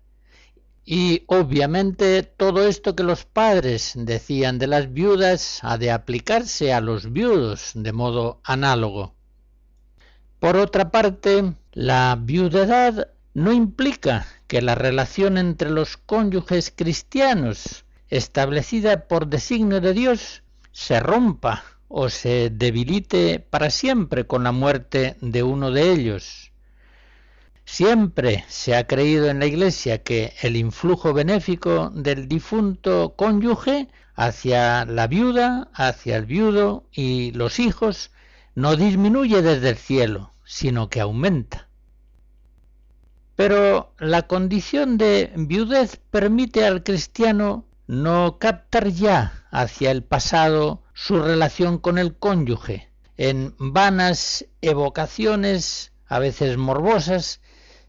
Y 0.90 1.26
obviamente 1.28 2.24
todo 2.24 2.66
esto 2.66 2.96
que 2.96 3.04
los 3.04 3.26
padres 3.26 3.92
decían 3.94 4.58
de 4.58 4.68
las 4.68 4.94
viudas 4.94 5.60
ha 5.62 5.78
de 5.78 5.92
aplicarse 5.92 6.72
a 6.72 6.80
los 6.80 7.12
viudos 7.12 7.72
de 7.74 7.92
modo 7.92 8.40
análogo. 8.46 9.14
Por 10.40 10.56
otra 10.56 10.90
parte, 10.90 11.56
la 11.74 12.18
viudedad 12.18 13.10
no 13.34 13.52
implica 13.52 14.28
que 14.48 14.62
la 14.62 14.76
relación 14.76 15.38
entre 15.38 15.72
los 15.72 15.98
cónyuges 15.98 16.72
cristianos 16.74 17.84
establecida 18.08 19.10
por 19.10 19.28
designio 19.28 19.82
de 19.82 19.92
Dios 19.92 20.42
se 20.72 21.02
rompa 21.02 21.66
o 21.90 22.08
se 22.08 22.50
debilite 22.50 23.42
para 23.42 23.72
siempre 23.72 24.26
con 24.26 24.46
la 24.46 24.54
muerte 24.54 25.18
de 25.20 25.44
uno 25.44 25.70
de 25.70 25.92
ellos. 25.92 26.47
Siempre 27.70 28.45
se 28.47 28.78
ha 28.78 28.88
creído 28.88 29.28
en 29.28 29.39
la 29.39 29.45
Iglesia 29.45 30.01
que 30.01 30.34
el 30.41 30.55
influjo 30.55 31.13
benéfico 31.13 31.91
del 31.93 32.30
difunto 32.30 33.13
cónyuge 33.18 33.89
hacia 34.15 34.86
la 34.86 35.05
viuda, 35.07 35.70
hacia 35.74 36.15
el 36.15 36.26
viudo 36.26 36.86
y 36.93 37.34
los 37.34 37.59
hijos 37.59 38.11
no 38.55 38.78
disminuye 38.78 39.41
desde 39.41 39.70
el 39.70 39.78
cielo, 39.78 40.34
sino 40.45 40.89
que 40.89 41.01
aumenta. 41.01 41.68
Pero 43.36 43.93
la 43.99 44.28
condición 44.28 44.97
de 44.97 45.34
viudez 45.36 45.97
permite 46.09 46.65
al 46.65 46.84
cristiano 46.84 47.65
no 47.86 48.39
captar 48.39 48.88
ya 48.88 49.45
hacia 49.51 49.91
el 49.91 50.03
pasado 50.03 50.84
su 50.93 51.20
relación 51.20 51.80
con 51.80 51.97
el 51.97 52.15
cónyuge, 52.15 52.89
en 53.18 53.53
vanas 53.59 54.45
evocaciones, 54.61 55.91
a 56.07 56.20
veces 56.20 56.55
morbosas, 56.55 57.41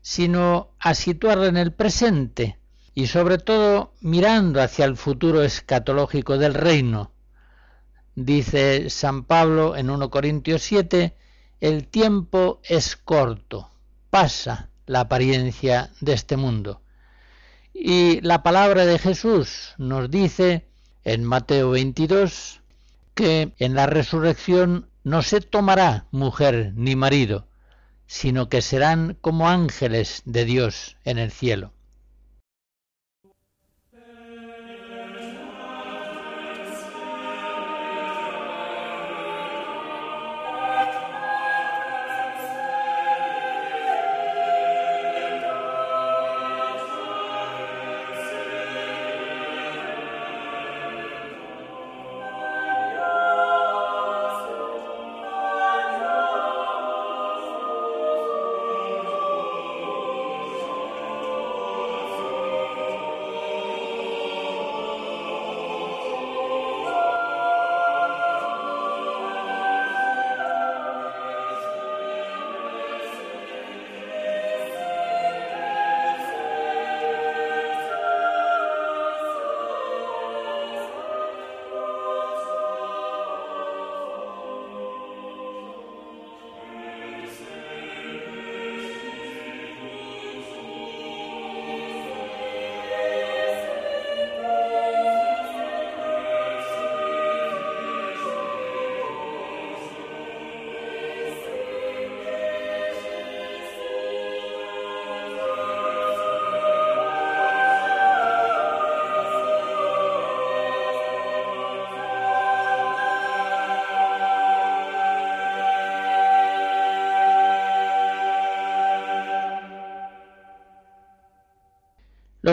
sino 0.08 0.70
a 0.78 0.94
situarla 0.94 1.48
en 1.48 1.58
el 1.58 1.74
presente 1.74 2.58
y 2.94 3.08
sobre 3.08 3.36
todo 3.36 3.92
mirando 4.00 4.62
hacia 4.62 4.86
el 4.86 4.96
futuro 4.96 5.42
escatológico 5.42 6.38
del 6.38 6.54
reino. 6.54 7.12
Dice 8.14 8.88
San 8.88 9.24
Pablo 9.24 9.76
en 9.76 9.90
1 9.90 10.08
Corintios 10.08 10.62
7, 10.62 11.14
el 11.60 11.88
tiempo 11.88 12.58
es 12.64 12.96
corto, 12.96 13.70
pasa 14.08 14.70
la 14.86 15.00
apariencia 15.00 15.90
de 16.00 16.14
este 16.14 16.38
mundo. 16.38 16.80
Y 17.74 18.22
la 18.22 18.42
palabra 18.42 18.86
de 18.86 18.98
Jesús 18.98 19.74
nos 19.76 20.10
dice 20.10 20.70
en 21.04 21.22
Mateo 21.22 21.72
22 21.72 22.62
que 23.14 23.52
en 23.58 23.74
la 23.74 23.84
resurrección 23.84 24.88
no 25.04 25.20
se 25.20 25.42
tomará 25.42 26.06
mujer 26.12 26.72
ni 26.76 26.96
marido, 26.96 27.47
sino 28.08 28.48
que 28.48 28.62
serán 28.62 29.16
como 29.20 29.48
ángeles 29.48 30.22
de 30.24 30.44
Dios 30.44 30.96
en 31.04 31.18
el 31.18 31.30
cielo. 31.30 31.72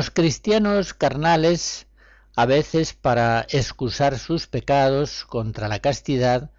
Los 0.06 0.12
cristianos 0.12 0.94
carnales, 0.94 1.88
a 2.36 2.46
veces 2.46 2.94
para 2.94 3.48
excusar 3.50 4.20
sus 4.20 4.46
pecados 4.46 5.26
contra 5.26 5.68
la 5.68 5.80
castidad, 5.80 6.52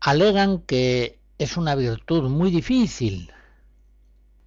alegan 0.00 0.62
que 0.62 1.20
es 1.38 1.56
una 1.56 1.76
virtud 1.76 2.28
muy 2.28 2.50
difícil. 2.50 3.30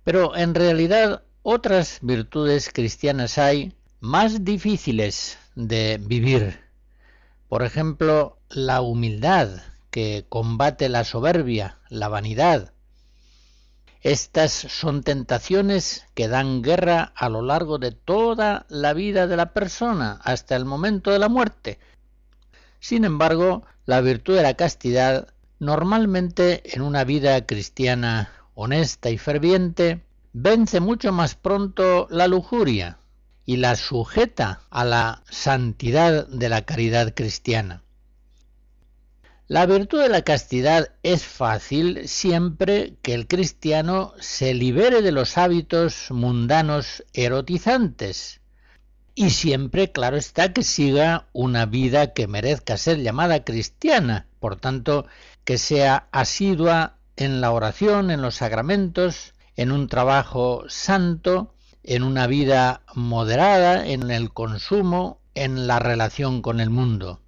Pero 0.04 0.36
en 0.36 0.54
realidad 0.54 1.24
otras 1.43 1.99
virtudes 2.02 2.70
cristianas 2.74 3.38
hay 3.38 3.74
más 4.02 4.43
difíciles 4.43 5.38
de 5.56 5.97
vivir. 6.06 6.60
Por 7.47 7.64
ejemplo, 7.64 8.38
la 8.49 8.82
humildad, 8.82 9.62
que 9.91 10.26
combate 10.28 10.89
la 10.89 11.06
soberbia, 11.06 11.80
la 11.88 12.10
vanidad. 12.10 12.74
Estas 14.02 14.52
son 14.52 15.04
tentaciones 15.04 16.08
que 16.16 16.28
dan 16.28 16.64
guerra 16.64 17.14
a 17.16 17.30
lo 17.30 17.43
largo 17.43 17.78
de 17.78 17.91
toda 17.91 18.66
la 18.68 18.93
vida 18.93 19.28
de 19.28 19.38
la 19.38 19.54
persona, 19.54 20.20
hasta 20.24 20.56
el 20.56 20.66
momento 20.66 21.12
de 21.12 21.20
la 21.20 21.30
muerte. 21.30 21.78
Sin 22.80 23.06
embargo, 23.06 23.64
la 23.86 24.02
virtud 24.02 24.36
de 24.36 24.41
la 24.41 24.56
castidad, 24.56 25.28
normalmente 25.60 26.76
en 26.76 26.82
una 26.82 27.04
vida 27.04 27.45
cristiana 27.45 28.32
honesta 28.56 29.12
y 29.12 29.20
ferviente, 29.20 30.02
vence 30.34 30.80
mucho 30.80 31.12
más 31.12 31.36
pronto 31.36 32.08
la 32.10 32.28
lujuria 32.28 32.97
y 33.45 33.58
la 33.58 33.76
sujeta 33.76 34.62
a 34.72 34.84
la 34.84 35.24
santidad 35.30 36.28
de 36.28 36.49
la 36.49 36.64
caridad 36.64 37.14
cristiana. 37.14 37.84
La 39.52 39.66
virtud 39.66 40.02
de 40.02 40.08
la 40.08 40.22
castidad 40.22 40.91
es 41.04 41.26
fácil 41.26 42.08
siempre 42.08 42.95
que 43.02 43.14
el 43.14 43.28
cristiano 43.28 44.14
se 44.18 44.54
libere 44.54 45.02
de 45.02 45.12
los 45.12 45.38
hábitos 45.38 46.10
mundanos 46.10 47.04
erotizantes 47.12 48.39
y 49.14 49.32
siempre, 49.32 49.91
claro 49.91 50.16
está, 50.16 50.54
que 50.54 50.64
siga 50.64 51.28
una 51.34 51.66
vida 51.66 52.14
que 52.14 52.28
merezca 52.28 52.78
ser 52.78 52.99
llamada 52.99 53.43
cristiana, 53.43 54.26
por 54.39 54.56
tanto, 54.56 55.06
que 55.43 55.58
sea 55.58 56.08
asidua 56.14 56.95
en 57.18 57.41
la 57.41 57.52
oración, 57.52 58.10
en 58.10 58.22
los 58.22 58.36
sacramentos, 58.36 59.34
en 59.58 59.74
un 59.74 59.89
trabajo 59.89 60.64
santo, 60.70 61.54
en 61.84 62.04
una 62.04 62.26
vida 62.26 62.84
moderada, 62.95 63.86
en 63.86 64.12
el 64.12 64.32
consumo, 64.32 65.20
en 65.36 65.68
la 65.68 65.80
relación 65.80 66.41
con 66.41 66.62
el 66.62 66.70
mundo. 66.70 67.20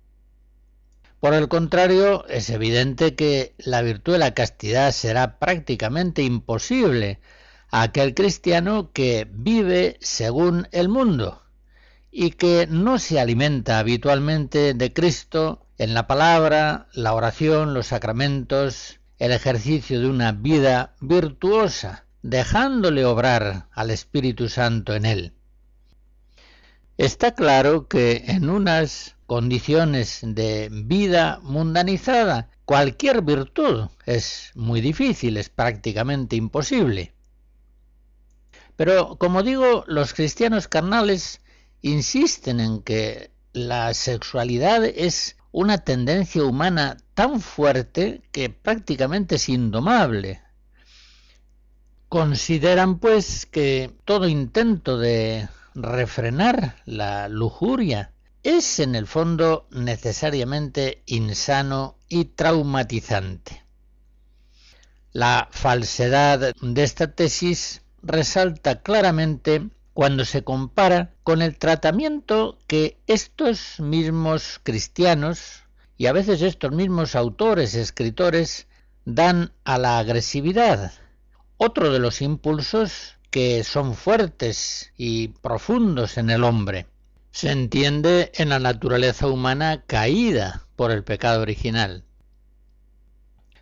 Por 1.24 1.34
el 1.36 1.48
contrario, 1.48 2.28
es 2.28 2.50
evidente 2.50 3.16
que 3.16 3.56
la 3.58 3.82
virtud 3.82 4.12
de 4.12 4.20
la 4.20 4.34
castidad 4.34 4.92
será 4.92 5.40
prácticamente 5.40 6.22
imposible 6.22 7.22
a 7.72 7.84
aquel 7.84 8.14
cristiano 8.14 8.92
que 8.92 9.26
vive 9.32 9.96
según 10.02 10.68
el 10.74 10.90
mundo 10.90 11.42
y 12.12 12.32
que 12.32 12.68
no 12.70 13.00
se 13.00 13.22
alimenta 13.22 13.80
habitualmente 13.80 14.74
de 14.74 14.92
Cristo 14.92 15.66
en 15.78 15.94
la 15.94 16.08
palabra, 16.08 16.90
la 16.92 17.14
oración, 17.14 17.74
los 17.74 17.88
sacramentos, 17.88 19.00
el 19.18 19.32
ejercicio 19.32 20.02
de 20.02 20.08
una 20.08 20.34
vida 20.34 20.94
virtuosa, 21.00 22.06
dejándole 22.22 23.06
obrar 23.06 23.70
al 23.72 23.92
Espíritu 23.92 24.50
Santo 24.50 24.94
en 24.94 25.06
él. 25.06 25.34
Está 26.98 27.34
claro 27.34 27.88
que 27.88 28.26
en 28.28 28.50
unas 28.50 29.13
condiciones 29.26 30.20
de 30.22 30.70
vida 30.72 31.40
mundanizada, 31.44 32.50
cualquier 32.66 33.22
virtud 33.22 33.88
es 34.06 34.52
muy 34.56 34.82
difícil, 34.82 35.38
es 35.38 35.50
prácticamente 35.50 36.36
imposible. 36.36 37.14
Pero, 38.76 39.18
como 39.18 39.44
digo, 39.44 39.84
los 39.88 40.14
cristianos 40.14 40.68
carnales 40.68 41.42
insisten 41.82 42.60
en 42.60 42.82
que 42.82 43.32
la 43.54 43.94
sexualidad 43.94 44.84
es 44.86 45.38
una 45.52 45.80
tendencia 45.80 46.44
humana 46.44 46.98
tan 47.14 47.40
fuerte 47.40 48.24
que 48.32 48.50
prácticamente 48.50 49.36
es 49.36 49.50
indomable. 49.50 50.42
Consideran, 52.10 53.00
pues, 53.00 53.46
que 53.46 53.92
todo 54.06 54.28
intento 54.28 54.98
de 54.98 55.48
refrenar 55.76 56.82
la 56.86 57.28
lujuria 57.28 58.13
es 58.44 58.82
en 58.82 58.96
el 58.96 59.08
fondo 59.08 59.68
necesariamente 59.72 61.02
insano 61.06 61.96
y 62.10 62.26
traumatizante. 62.26 63.64
La 65.14 65.48
falsedad 65.50 66.54
de 66.60 66.84
esta 66.84 67.16
tesis 67.16 67.84
resalta 68.02 68.82
claramente 68.82 69.70
cuando 69.94 70.26
se 70.26 70.44
compara 70.44 71.14
con 71.24 71.42
el 71.42 71.58
tratamiento 71.58 72.60
que 72.68 72.98
estos 73.08 73.80
mismos 73.80 74.60
cristianos 74.62 75.64
y 75.96 76.08
a 76.08 76.14
veces 76.14 76.42
estos 76.42 76.74
mismos 76.74 77.16
autores, 77.16 77.76
escritores, 77.76 78.68
dan 79.06 79.54
a 79.64 79.78
la 79.78 80.00
agresividad, 80.00 80.92
otro 81.56 81.94
de 81.94 82.00
los 82.00 82.22
impulsos 82.22 83.16
que 83.30 83.64
son 83.64 83.96
fuertes 83.96 84.92
y 84.98 85.30
profundos 85.30 86.18
en 86.18 86.30
el 86.30 86.44
hombre 86.44 86.88
se 87.34 87.50
entiende 87.50 88.32
en 88.36 88.50
la 88.50 88.60
naturaleza 88.60 89.28
humana 89.28 89.84
caída 89.88 90.68
por 90.76 90.92
el 90.92 91.04
pecado 91.04 91.42
original. 91.42 92.06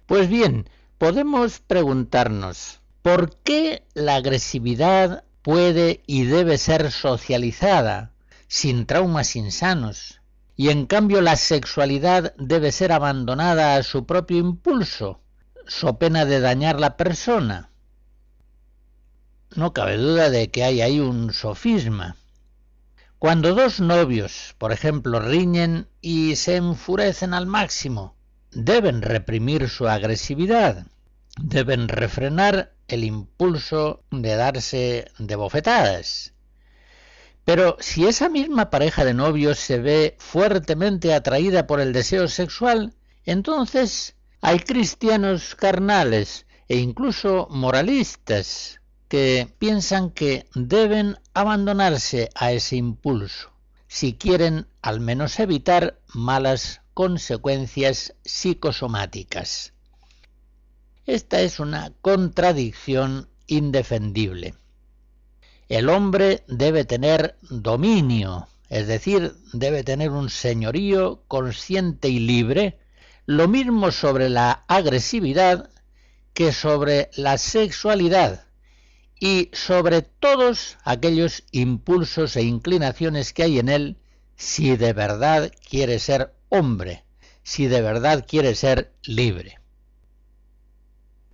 Pues 0.05 0.27
bien, 0.27 0.69
podemos 0.97 1.61
preguntarnos, 1.61 2.81
¿por 3.01 3.37
qué 3.37 3.83
la 3.93 4.15
agresividad 4.15 5.23
puede 5.41 6.03
y 6.05 6.25
debe 6.25 6.57
ser 6.57 6.91
socializada 6.91 8.11
sin 8.49 8.85
traumas 8.85 9.37
insanos? 9.37 10.21
Y 10.57 10.69
en 10.69 10.85
cambio 10.85 11.21
la 11.21 11.37
sexualidad 11.37 12.35
debe 12.37 12.73
ser 12.73 12.91
abandonada 12.91 13.77
a 13.77 13.83
su 13.83 14.05
propio 14.05 14.37
impulso, 14.37 15.21
so 15.65 15.97
pena 15.97 16.25
de 16.25 16.41
dañar 16.41 16.77
la 16.77 16.97
persona. 16.97 17.71
No 19.55 19.71
cabe 19.71 19.95
duda 19.95 20.29
de 20.29 20.51
que 20.51 20.65
hay 20.65 20.81
ahí 20.81 20.99
un 20.99 21.31
sofisma. 21.31 22.17
Cuando 23.21 23.53
dos 23.53 23.79
novios, 23.79 24.55
por 24.57 24.71
ejemplo, 24.71 25.19
riñen 25.19 25.87
y 26.01 26.35
se 26.37 26.55
enfurecen 26.55 27.35
al 27.35 27.45
máximo, 27.45 28.15
deben 28.49 29.03
reprimir 29.03 29.69
su 29.69 29.87
agresividad, 29.87 30.87
deben 31.39 31.87
refrenar 31.87 32.73
el 32.87 33.03
impulso 33.03 34.03
de 34.09 34.35
darse 34.35 35.11
de 35.19 35.35
bofetadas. 35.35 36.33
Pero 37.45 37.77
si 37.79 38.07
esa 38.07 38.27
misma 38.27 38.71
pareja 38.71 39.05
de 39.05 39.13
novios 39.13 39.59
se 39.59 39.77
ve 39.77 40.15
fuertemente 40.17 41.13
atraída 41.13 41.67
por 41.67 41.79
el 41.79 41.93
deseo 41.93 42.27
sexual, 42.27 42.95
entonces 43.23 44.15
hay 44.41 44.61
cristianos 44.61 45.53
carnales 45.53 46.47
e 46.67 46.77
incluso 46.77 47.47
moralistas 47.51 48.80
que 49.11 49.53
piensan 49.59 50.09
que 50.09 50.47
deben 50.55 51.17
abandonarse 51.33 52.29
a 52.33 52.53
ese 52.53 52.77
impulso 52.77 53.51
si 53.89 54.13
quieren 54.13 54.67
al 54.81 55.01
menos 55.01 55.37
evitar 55.41 55.99
malas 56.13 56.79
consecuencias 56.93 58.15
psicosomáticas. 58.23 59.73
Esta 61.05 61.41
es 61.41 61.59
una 61.59 61.91
contradicción 61.99 63.27
indefendible. 63.47 64.53
El 65.67 65.89
hombre 65.89 66.45
debe 66.47 66.85
tener 66.85 67.35
dominio, 67.49 68.47
es 68.69 68.87
decir, 68.87 69.35
debe 69.51 69.83
tener 69.83 70.11
un 70.11 70.29
señorío 70.29 71.25
consciente 71.27 72.07
y 72.07 72.19
libre, 72.19 72.79
lo 73.25 73.49
mismo 73.49 73.91
sobre 73.91 74.29
la 74.29 74.63
agresividad 74.69 75.69
que 76.33 76.53
sobre 76.53 77.09
la 77.17 77.37
sexualidad, 77.37 78.45
y 79.23 79.51
sobre 79.53 80.01
todos 80.01 80.79
aquellos 80.83 81.43
impulsos 81.51 82.35
e 82.35 82.41
inclinaciones 82.41 83.33
que 83.33 83.43
hay 83.43 83.59
en 83.59 83.69
él 83.69 83.97
si 84.35 84.75
de 84.75 84.93
verdad 84.93 85.51
quiere 85.69 85.99
ser 85.99 86.33
hombre, 86.49 87.05
si 87.43 87.67
de 87.67 87.83
verdad 87.83 88.25
quiere 88.27 88.55
ser 88.55 88.91
libre. 89.03 89.59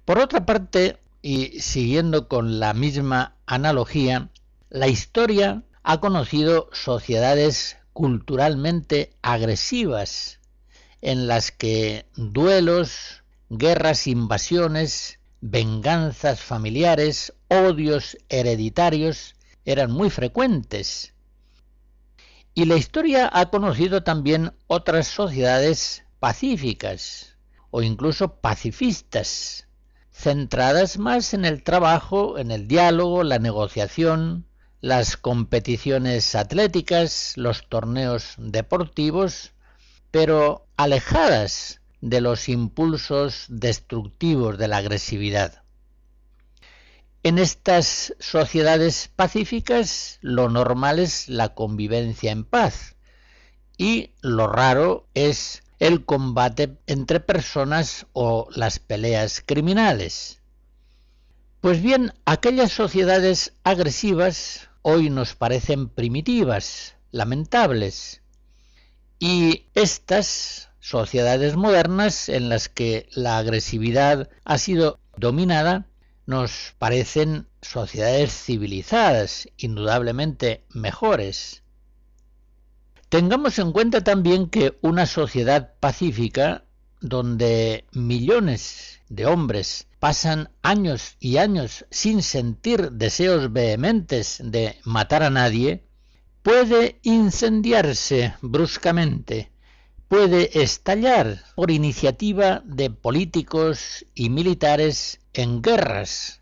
Por 0.03 0.19
otra 0.19 0.45
parte, 0.45 0.97
y 1.21 1.61
siguiendo 1.61 2.27
con 2.27 2.59
la 2.59 2.73
misma 2.73 3.37
analogía, 3.45 4.31
la 4.69 4.89
historia 4.89 5.63
ha 5.83 6.01
conocido 6.01 6.69
sociedades 6.73 7.77
culturalmente 7.93 9.13
agresivas, 9.21 10.41
en 11.01 11.27
las 11.27 11.51
que 11.51 12.05
duelos, 12.17 13.23
guerras, 13.49 14.07
invasiones, 14.07 15.19
venganzas 15.49 16.41
familiares, 16.41 17.33
odios 17.47 18.17
hereditarios 18.29 19.35
eran 19.65 19.91
muy 19.91 20.09
frecuentes. 20.09 21.13
Y 22.53 22.65
la 22.65 22.75
historia 22.75 23.29
ha 23.31 23.49
conocido 23.49 24.03
también 24.03 24.53
otras 24.67 25.07
sociedades 25.07 26.03
pacíficas 26.19 27.37
o 27.69 27.81
incluso 27.81 28.39
pacifistas, 28.39 29.67
centradas 30.11 30.97
más 30.97 31.33
en 31.33 31.45
el 31.45 31.63
trabajo, 31.63 32.37
en 32.37 32.51
el 32.51 32.67
diálogo, 32.67 33.23
la 33.23 33.39
negociación, 33.39 34.47
las 34.81 35.17
competiciones 35.17 36.33
atléticas, 36.35 37.33
los 37.35 37.67
torneos 37.69 38.35
deportivos, 38.37 39.53
pero 40.11 40.67
alejadas 40.77 41.76
de 42.01 42.21
los 42.21 42.49
impulsos 42.49 43.45
destructivos 43.49 44.57
de 44.57 44.67
la 44.67 44.77
agresividad. 44.77 45.63
En 47.23 47.39
estas 47.39 48.13
sociedades 48.19 49.09
pacíficas 49.15 50.19
lo 50.21 50.49
normal 50.49 50.99
es 50.99 51.27
la 51.27 51.53
convivencia 51.55 52.31
en 52.31 52.45
paz 52.45 52.95
y 53.77 54.11
lo 54.21 54.47
raro 54.47 55.07
es 55.13 55.63
el 55.79 56.05
combate 56.05 56.77
entre 56.87 57.19
personas 57.19 58.07
o 58.13 58.47
las 58.55 58.79
peleas 58.79 59.43
criminales. 59.45 60.41
Pues 61.61 61.81
bien, 61.81 62.13
aquellas 62.25 62.71
sociedades 62.71 63.53
agresivas 63.63 64.69
hoy 64.81 65.09
nos 65.09 65.35
parecen 65.35 65.89
primitivas, 65.89 66.95
lamentables, 67.11 68.21
y 69.19 69.65
estas 69.73 70.66
sociedades 70.87 71.57
modernas 71.57 72.29
en 72.29 72.47
las 72.47 72.69
que 72.69 73.09
la 73.11 73.37
agresividad 73.37 74.29
ha 74.45 74.57
sido 74.57 75.01
dominada 75.17 75.85
nos 76.25 76.75
parecen 76.79 77.47
sociedades 77.61 78.31
civilizadas, 78.31 79.49
indudablemente 79.57 80.63
mejores. 80.69 81.63
Tengamos 83.09 83.59
en 83.59 83.73
cuenta 83.73 84.03
también 84.03 84.49
que 84.49 84.77
una 84.81 85.05
sociedad 85.07 85.73
pacífica, 85.81 86.63
donde 87.01 87.85
millones 87.91 89.01
de 89.09 89.25
hombres 89.25 89.87
pasan 89.99 90.51
años 90.61 91.17
y 91.19 91.35
años 91.35 91.85
sin 91.89 92.23
sentir 92.23 92.93
deseos 92.93 93.51
vehementes 93.51 94.39
de 94.41 94.77
matar 94.85 95.23
a 95.23 95.29
nadie, 95.29 95.83
puede 96.43 96.99
incendiarse 97.03 98.35
bruscamente, 98.41 99.51
puede 100.07 100.61
estallar 100.61 101.43
por 101.55 101.69
iniciativa 101.69 102.61
de 102.65 102.89
políticos 102.89 104.05
y 104.15 104.29
militares 104.29 105.19
en 105.33 105.61
guerras, 105.61 106.41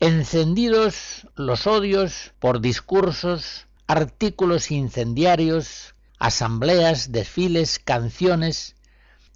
encendidos 0.00 1.26
los 1.34 1.66
odios 1.66 2.32
por 2.38 2.60
discursos, 2.60 3.66
artículos 3.86 4.70
incendiarios, 4.70 5.94
asambleas, 6.18 7.10
desfiles, 7.10 7.78
canciones, 7.78 8.76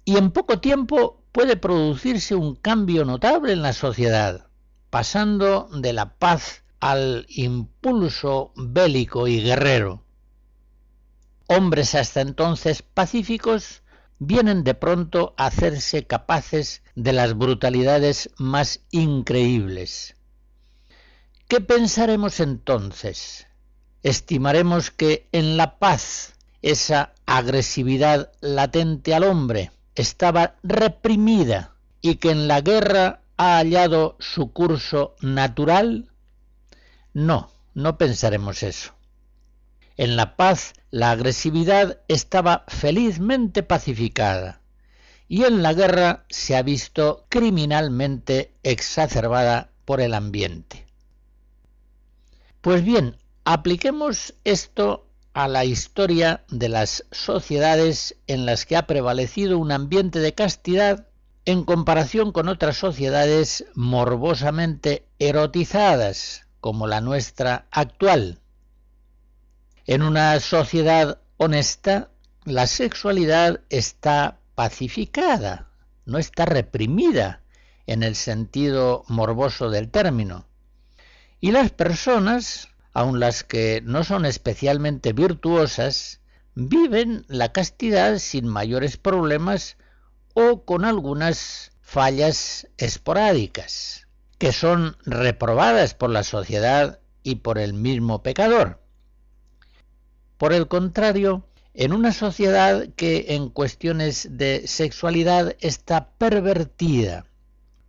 y 0.05 0.17
en 0.17 0.31
poco 0.31 0.59
tiempo 0.59 1.23
puede 1.31 1.55
producirse 1.55 2.35
un 2.35 2.55
cambio 2.55 3.05
notable 3.05 3.53
en 3.53 3.61
la 3.61 3.73
sociedad, 3.73 4.47
pasando 4.89 5.69
de 5.73 5.93
la 5.93 6.17
paz 6.17 6.63
al 6.79 7.25
impulso 7.29 8.51
bélico 8.55 9.27
y 9.27 9.41
guerrero. 9.41 10.03
Hombres 11.51 11.95
hasta 11.95 12.21
entonces 12.21 12.83
pacíficos 12.83 13.81
vienen 14.19 14.63
de 14.63 14.75
pronto 14.75 15.33
a 15.35 15.47
hacerse 15.47 16.05
capaces 16.05 16.83
de 16.93 17.11
las 17.11 17.35
brutalidades 17.35 18.29
más 18.37 18.81
increíbles. 18.91 20.15
¿Qué 21.47 21.59
pensaremos 21.59 22.39
entonces? 22.39 23.47
Estimaremos 24.03 24.91
que 24.91 25.27
en 25.31 25.57
la 25.57 25.79
paz 25.79 26.35
esa 26.61 27.15
agresividad 27.25 28.31
latente 28.41 29.15
al 29.15 29.23
hombre 29.23 29.71
estaba 29.95 30.55
reprimida 30.61 31.73
y 31.99 32.17
que 32.17 32.29
en 32.29 32.47
la 32.47 32.61
guerra 32.61 33.23
ha 33.37 33.57
hallado 33.57 34.17
su 34.19 34.53
curso 34.53 35.15
natural? 35.21 36.11
No, 37.11 37.49
no 37.73 37.97
pensaremos 37.97 38.61
eso. 38.61 38.98
En 39.99 40.15
la 40.15 40.37
paz 40.37 40.75
la 40.91 41.11
agresividad 41.11 41.99
estaba 42.07 42.63
felizmente 42.69 43.63
pacificada 43.63 44.61
y 45.27 45.43
en 45.43 45.61
la 45.61 45.73
guerra 45.73 46.23
se 46.29 46.55
ha 46.55 46.61
visto 46.61 47.25
criminalmente 47.27 48.53
exacerbada 48.63 49.71
por 49.83 49.99
el 49.99 50.13
ambiente. 50.13 50.85
Pues 52.61 52.85
bien, 52.85 53.17
apliquemos 53.43 54.35
esto 54.45 55.05
a 55.33 55.49
la 55.49 55.65
historia 55.65 56.45
de 56.47 56.69
las 56.69 57.03
sociedades 57.11 58.15
en 58.27 58.45
las 58.45 58.65
que 58.65 58.77
ha 58.77 58.87
prevalecido 58.87 59.57
un 59.57 59.73
ambiente 59.73 60.19
de 60.19 60.33
castidad 60.33 61.07
en 61.43 61.65
comparación 61.65 62.31
con 62.31 62.47
otras 62.47 62.77
sociedades 62.77 63.65
morbosamente 63.75 65.09
erotizadas, 65.19 66.47
como 66.61 66.87
la 66.87 67.01
nuestra 67.01 67.67
actual. 67.69 68.39
En 69.89 70.03
una 70.03 70.39
sociedad 70.39 71.19
honesta, 71.37 72.11
la 72.45 72.67
sexualidad 72.67 73.61
está 73.71 74.37
pacificada, 74.53 75.71
no 76.05 76.19
está 76.19 76.45
reprimida 76.45 77.41
en 77.87 78.03
el 78.03 78.15
sentido 78.15 79.03
morboso 79.07 79.71
del 79.71 79.89
término. 79.89 80.45
Y 81.41 81.53
las 81.53 81.71
personas, 81.71 82.67
aun 82.93 83.19
las 83.19 83.43
que 83.43 83.81
no 83.83 84.03
son 84.03 84.25
especialmente 84.25 85.11
virtuosas, 85.11 86.21
viven 86.53 87.25
la 87.27 87.51
castidad 87.51 88.19
sin 88.19 88.45
mayores 88.47 88.95
problemas 88.97 89.75
o 90.35 90.65
con 90.65 90.85
algunas 90.85 91.71
fallas 91.81 92.67
esporádicas, 92.77 94.07
que 94.37 94.51
son 94.51 94.97
reprobadas 95.03 95.95
por 95.95 96.11
la 96.11 96.21
sociedad 96.21 96.99
y 97.23 97.37
por 97.37 97.57
el 97.57 97.73
mismo 97.73 98.21
pecador. 98.21 98.79
Por 100.39 100.53
el 100.53 100.69
contrario, 100.69 101.45
en 101.73 101.91
una 101.91 102.13
sociedad 102.13 102.87
que 102.95 103.25
en 103.35 103.49
cuestiones 103.49 104.25
de 104.31 104.67
sexualidad 104.67 105.57
está 105.59 106.11
pervertida, 106.11 107.25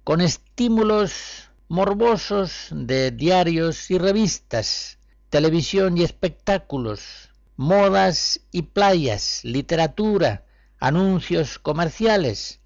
con 0.02 0.20
estímulos 0.20 1.48
morbosos 1.68 2.66
de 2.72 3.12
diarios 3.12 3.88
y 3.92 3.98
revistas, 3.98 4.98
televisión 5.28 5.96
y 5.96 6.02
espectáculos, 6.02 7.30
modas 7.54 8.40
y 8.50 8.62
playas, 8.62 9.44
literatura, 9.44 10.44
anuncios 10.80 11.60
comerciales. 11.60 12.58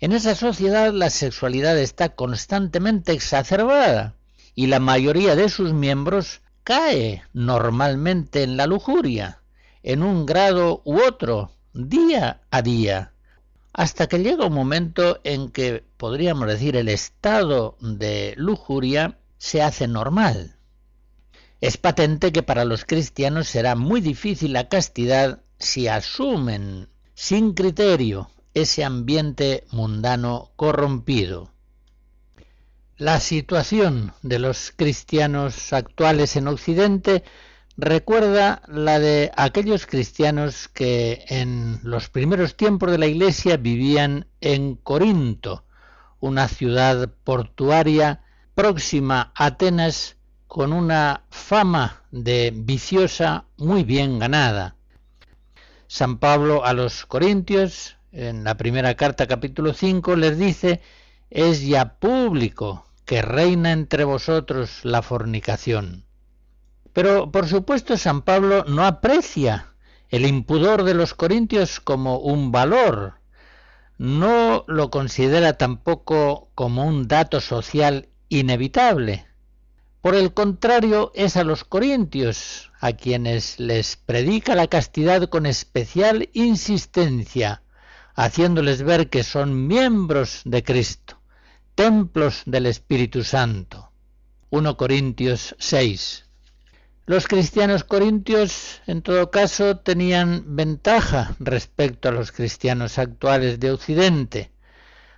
En 0.00 0.12
esa 0.12 0.34
sociedad 0.34 0.94
la 0.94 1.10
sexualidad 1.10 1.78
está 1.78 2.14
constantemente 2.14 3.12
exacerbada 3.12 4.16
y 4.54 4.68
la 4.68 4.80
mayoría 4.80 5.36
de 5.36 5.50
sus 5.50 5.74
miembros 5.74 6.40
cae 6.66 7.22
normalmente 7.32 8.42
en 8.42 8.56
la 8.56 8.66
lujuria, 8.66 9.40
en 9.84 10.02
un 10.02 10.26
grado 10.26 10.82
u 10.84 11.00
otro, 11.00 11.52
día 11.72 12.40
a 12.50 12.60
día, 12.60 13.12
hasta 13.72 14.08
que 14.08 14.18
llega 14.18 14.46
un 14.46 14.54
momento 14.54 15.20
en 15.22 15.50
que, 15.50 15.84
podríamos 15.96 16.48
decir, 16.48 16.74
el 16.74 16.88
estado 16.88 17.76
de 17.80 18.34
lujuria 18.36 19.16
se 19.38 19.62
hace 19.62 19.86
normal. 19.86 20.56
Es 21.60 21.76
patente 21.76 22.32
que 22.32 22.42
para 22.42 22.64
los 22.64 22.84
cristianos 22.84 23.46
será 23.46 23.76
muy 23.76 24.00
difícil 24.00 24.52
la 24.52 24.68
castidad 24.68 25.42
si 25.60 25.86
asumen 25.86 26.88
sin 27.14 27.54
criterio 27.54 28.28
ese 28.54 28.82
ambiente 28.82 29.62
mundano 29.70 30.50
corrompido. 30.56 31.52
La 32.98 33.20
situación 33.20 34.14
de 34.22 34.38
los 34.38 34.72
cristianos 34.74 35.74
actuales 35.74 36.34
en 36.34 36.48
Occidente 36.48 37.24
recuerda 37.76 38.62
la 38.68 38.98
de 38.98 39.30
aquellos 39.36 39.84
cristianos 39.84 40.68
que 40.68 41.26
en 41.28 41.78
los 41.82 42.08
primeros 42.08 42.56
tiempos 42.56 42.90
de 42.90 42.96
la 42.96 43.06
Iglesia 43.06 43.58
vivían 43.58 44.28
en 44.40 44.76
Corinto, 44.76 45.64
una 46.20 46.48
ciudad 46.48 47.10
portuaria 47.22 48.22
próxima 48.54 49.30
a 49.34 49.44
Atenas 49.44 50.16
con 50.46 50.72
una 50.72 51.24
fama 51.28 52.02
de 52.10 52.50
viciosa 52.56 53.44
muy 53.58 53.84
bien 53.84 54.18
ganada. 54.18 54.74
San 55.86 56.16
Pablo 56.16 56.64
a 56.64 56.72
los 56.72 57.04
Corintios, 57.04 57.98
en 58.10 58.42
la 58.42 58.56
primera 58.56 58.94
carta 58.94 59.26
capítulo 59.26 59.74
5, 59.74 60.16
les 60.16 60.38
dice, 60.38 60.80
es 61.28 61.66
ya 61.66 61.98
público 61.98 62.85
que 63.06 63.22
reina 63.22 63.70
entre 63.70 64.04
vosotros 64.04 64.80
la 64.82 65.00
fornicación. 65.00 66.04
Pero 66.92 67.30
por 67.30 67.46
supuesto 67.46 67.96
San 67.96 68.22
Pablo 68.22 68.64
no 68.66 68.84
aprecia 68.84 69.68
el 70.10 70.26
impudor 70.26 70.82
de 70.82 70.94
los 70.94 71.14
corintios 71.14 71.78
como 71.78 72.18
un 72.18 72.50
valor, 72.50 73.14
no 73.96 74.64
lo 74.66 74.90
considera 74.90 75.54
tampoco 75.54 76.50
como 76.54 76.84
un 76.84 77.06
dato 77.06 77.40
social 77.40 78.08
inevitable. 78.28 79.26
Por 80.02 80.14
el 80.14 80.34
contrario, 80.34 81.12
es 81.14 81.36
a 81.36 81.44
los 81.44 81.64
corintios 81.64 82.72
a 82.80 82.92
quienes 82.92 83.58
les 83.58 83.96
predica 83.96 84.54
la 84.54 84.66
castidad 84.66 85.28
con 85.28 85.46
especial 85.46 86.28
insistencia, 86.32 87.62
haciéndoles 88.14 88.82
ver 88.82 89.10
que 89.10 89.22
son 89.24 89.66
miembros 89.66 90.42
de 90.44 90.62
Cristo 90.62 91.15
templos 91.76 92.42
del 92.46 92.64
Espíritu 92.64 93.22
Santo. 93.22 93.92
1 94.48 94.76
Corintios 94.78 95.54
6. 95.58 96.24
Los 97.04 97.28
cristianos 97.28 97.84
corintios, 97.84 98.80
en 98.86 99.02
todo 99.02 99.30
caso, 99.30 99.76
tenían 99.76 100.56
ventaja 100.56 101.36
respecto 101.38 102.08
a 102.08 102.12
los 102.12 102.32
cristianos 102.32 102.98
actuales 102.98 103.60
de 103.60 103.72
Occidente. 103.72 104.52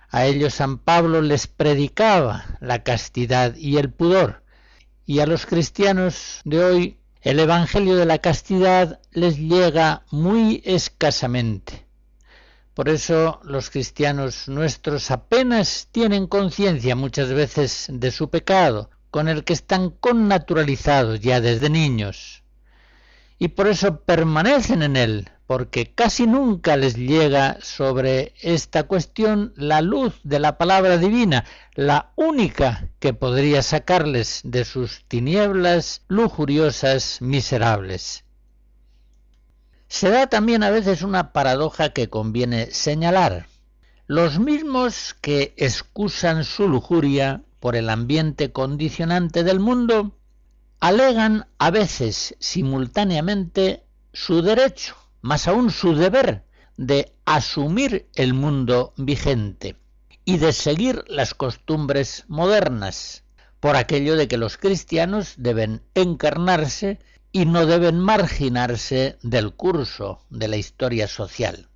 A 0.09 0.25
ellos 0.25 0.55
San 0.55 0.79
Pablo 0.79 1.21
les 1.21 1.47
predicaba 1.47 2.43
la 2.59 2.83
castidad 2.83 3.55
y 3.55 3.77
el 3.77 3.89
pudor, 3.89 4.43
y 5.05 5.21
a 5.21 5.25
los 5.25 5.45
cristianos 5.45 6.41
de 6.43 6.61
hoy 6.61 6.99
el 7.21 7.39
Evangelio 7.39 7.95
de 7.95 8.05
la 8.05 8.17
castidad 8.17 8.99
les 9.11 9.37
llega 9.37 10.03
muy 10.11 10.61
escasamente. 10.65 11.88
Por 12.79 12.87
eso 12.87 13.41
los 13.43 13.69
cristianos 13.69 14.47
nuestros 14.47 15.11
apenas 15.11 15.89
tienen 15.91 16.27
conciencia 16.27 16.95
muchas 16.95 17.27
veces 17.33 17.87
de 17.89 18.09
su 18.09 18.29
pecado, 18.29 18.89
con 19.11 19.27
el 19.27 19.43
que 19.43 19.51
están 19.51 19.89
connaturalizados 19.89 21.19
ya 21.19 21.41
desde 21.41 21.69
niños. 21.69 22.41
Y 23.37 23.49
por 23.49 23.67
eso 23.67 23.99
permanecen 23.99 24.81
en 24.81 24.95
él, 24.95 25.29
porque 25.45 25.93
casi 25.93 26.25
nunca 26.25 26.77
les 26.77 26.95
llega 26.95 27.57
sobre 27.61 28.33
esta 28.39 28.83
cuestión 28.83 29.51
la 29.57 29.81
luz 29.81 30.17
de 30.23 30.39
la 30.39 30.57
palabra 30.57 30.97
divina, 30.97 31.43
la 31.75 32.13
única 32.15 32.87
que 32.99 33.11
podría 33.13 33.61
sacarles 33.61 34.39
de 34.45 34.63
sus 34.63 35.03
tinieblas 35.09 36.03
lujuriosas 36.07 37.21
miserables. 37.21 38.23
Se 39.89 40.11
da 40.11 40.27
también 40.27 40.61
a 40.61 40.69
veces 40.69 41.01
una 41.01 41.33
paradoja 41.33 41.89
que 41.89 42.09
conviene 42.09 42.71
señalar. 42.71 43.47
Los 44.05 44.39
mismos 44.39 45.15
que 45.19 45.53
excusan 45.57 46.45
su 46.45 46.69
lujuria 46.69 47.43
por 47.59 47.75
el 47.75 47.89
ambiente 47.89 48.51
condicionante 48.51 49.43
del 49.43 49.59
mundo, 49.59 50.15
alegan 50.79 51.47
a 51.57 51.71
veces 51.71 52.35
simultáneamente 52.39 53.83
su 54.13 54.43
derecho, 54.43 54.95
más 55.21 55.47
aún 55.47 55.71
su 55.71 55.95
deber, 55.95 56.45
de 56.77 57.11
asumir 57.25 58.07
el 58.13 58.35
mundo 58.35 58.93
vigente 58.95 59.75
y 60.23 60.37
de 60.37 60.53
seguir 60.53 61.03
las 61.07 61.33
costumbres 61.33 62.25
modernas, 62.27 63.23
por 63.59 63.75
aquello 63.75 64.15
de 64.15 64.27
que 64.27 64.37
los 64.37 64.57
cristianos 64.57 65.33
deben 65.37 65.81
encarnarse 65.95 66.99
y 67.31 67.45
no 67.45 67.65
deben 67.65 67.99
marginarse 67.99 69.17
del 69.21 69.53
curso 69.53 70.25
de 70.29 70.47
la 70.47 70.57
historia 70.57 71.07
social. 71.07 71.69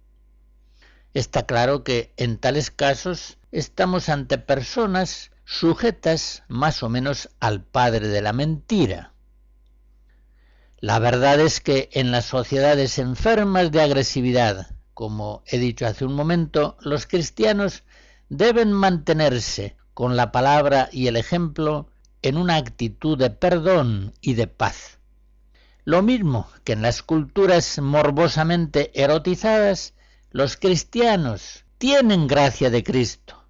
Está 1.13 1.45
claro 1.45 1.83
que 1.83 2.11
en 2.17 2.37
tales 2.37 2.71
casos 2.71 3.37
estamos 3.51 4.09
ante 4.09 4.39
personas 4.39 5.31
sujetas 5.45 6.43
más 6.47 6.81
o 6.81 6.89
menos 6.89 7.29
al 7.39 7.63
padre 7.63 8.07
de 8.07 8.21
la 8.21 8.33
mentira. 8.33 9.13
La 10.79 10.99
verdad 10.99 11.39
es 11.39 11.61
que 11.61 11.89
en 11.93 12.11
las 12.11 12.25
sociedades 12.25 12.97
enfermas 12.97 13.71
de 13.71 13.81
agresividad, 13.81 14.75
como 14.93 15.43
he 15.45 15.59
dicho 15.59 15.85
hace 15.85 16.03
un 16.03 16.13
momento, 16.13 16.77
los 16.81 17.05
cristianos 17.05 17.83
deben 18.29 18.73
mantenerse 18.73 19.77
con 19.93 20.17
la 20.17 20.31
palabra 20.31 20.89
y 20.91 21.07
el 21.07 21.15
ejemplo 21.15 21.89
en 22.23 22.37
una 22.37 22.55
actitud 22.55 23.17
de 23.17 23.29
perdón 23.29 24.13
y 24.19 24.33
de 24.33 24.47
paz. 24.47 24.99
Lo 25.85 26.01
mismo 26.01 26.47
que 26.63 26.73
en 26.73 26.81
las 26.81 27.03
culturas 27.03 27.79
morbosamente 27.79 28.91
erotizadas, 28.93 29.93
los 30.31 30.55
cristianos 30.55 31.65
tienen 31.77 32.27
gracia 32.27 32.69
de 32.69 32.83
Cristo, 32.83 33.43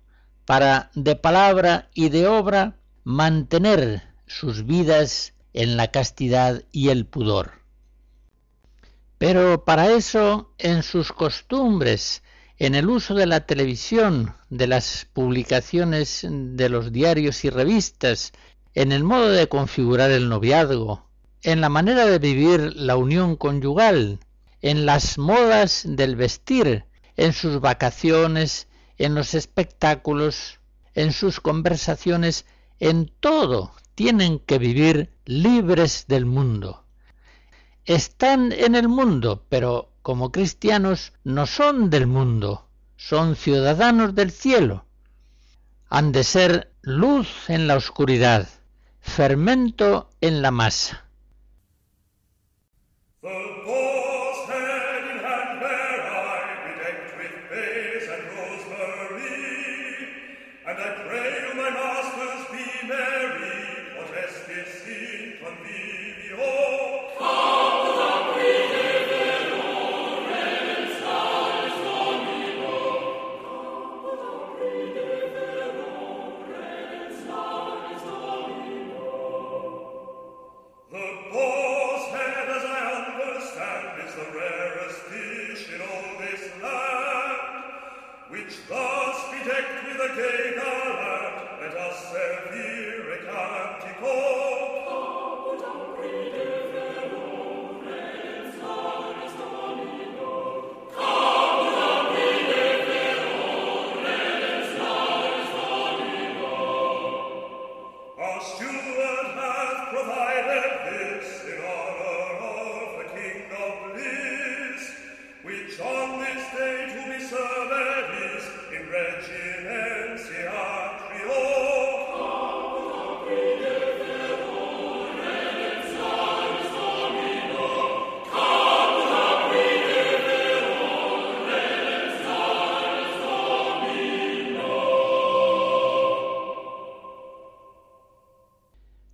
para 0.46 0.90
de 0.96 1.16
palabra 1.16 1.90
y 1.94 2.10
de 2.10 2.28
obra 2.28 2.80
mantener 3.04 4.02
sus 4.26 4.66
vidas 4.66 5.34
en 5.54 5.78
la 5.78 5.92
castidad 5.92 6.64
y 6.72 6.90
el 6.90 7.06
pudor. 7.06 7.62
Pero 9.20 9.64
para 9.64 9.92
eso, 9.92 10.54
en 10.58 10.82
sus 10.82 11.12
costumbres, 11.12 12.24
en 12.58 12.74
el 12.74 12.90
uso 12.90 13.14
de 13.14 13.28
la 13.28 13.46
televisión, 13.46 14.36
de 14.50 14.66
las 14.68 15.08
publicaciones 15.14 16.26
de 16.28 16.70
los 16.70 16.92
diarios 16.92 17.46
y 17.46 17.52
revistas, 17.52 18.32
en 18.74 18.92
el 18.92 19.04
modo 19.04 19.30
de 19.30 19.48
configurar 19.48 20.10
el 20.10 20.30
noviazgo, 20.30 21.08
en 21.44 21.60
la 21.62 21.70
manera 21.70 22.06
de 22.06 22.20
vivir 22.20 22.74
la 22.76 22.96
unión 22.96 23.36
conyugal, 23.36 24.20
en 24.62 24.86
las 24.86 25.18
modas 25.18 25.84
del 25.86 26.16
vestir, 26.16 26.86
en 27.18 27.34
sus 27.34 27.60
vacaciones, 27.60 28.68
en 28.98 29.14
los 29.14 29.34
espectáculos, 29.34 30.60
en 30.96 31.12
sus 31.12 31.42
conversaciones, 31.42 32.46
en 32.80 33.12
todo 33.20 33.74
tienen 33.96 34.40
que 34.40 34.58
vivir 34.58 35.12
libres 35.26 36.06
del 36.08 36.26
mundo. 36.26 36.86
Están 37.86 38.54
en 38.54 38.76
el 38.76 38.88
mundo, 38.88 39.46
pero 39.50 39.92
como 40.02 40.32
cristianos 40.32 41.14
no 41.24 41.46
son 41.46 41.90
del 41.90 42.08
mundo, 42.08 42.68
son 42.96 43.36
ciudadanos 43.36 44.16
del 44.16 44.32
cielo. 44.32 44.86
Han 45.90 46.12
de 46.14 46.24
ser 46.24 46.74
luz 46.82 47.50
en 47.50 47.68
la 47.68 47.76
oscuridad, 47.76 48.48
fermento 49.02 50.10
en 50.22 50.42
la 50.42 50.52
masa. 50.52 51.03
The 53.24 54.03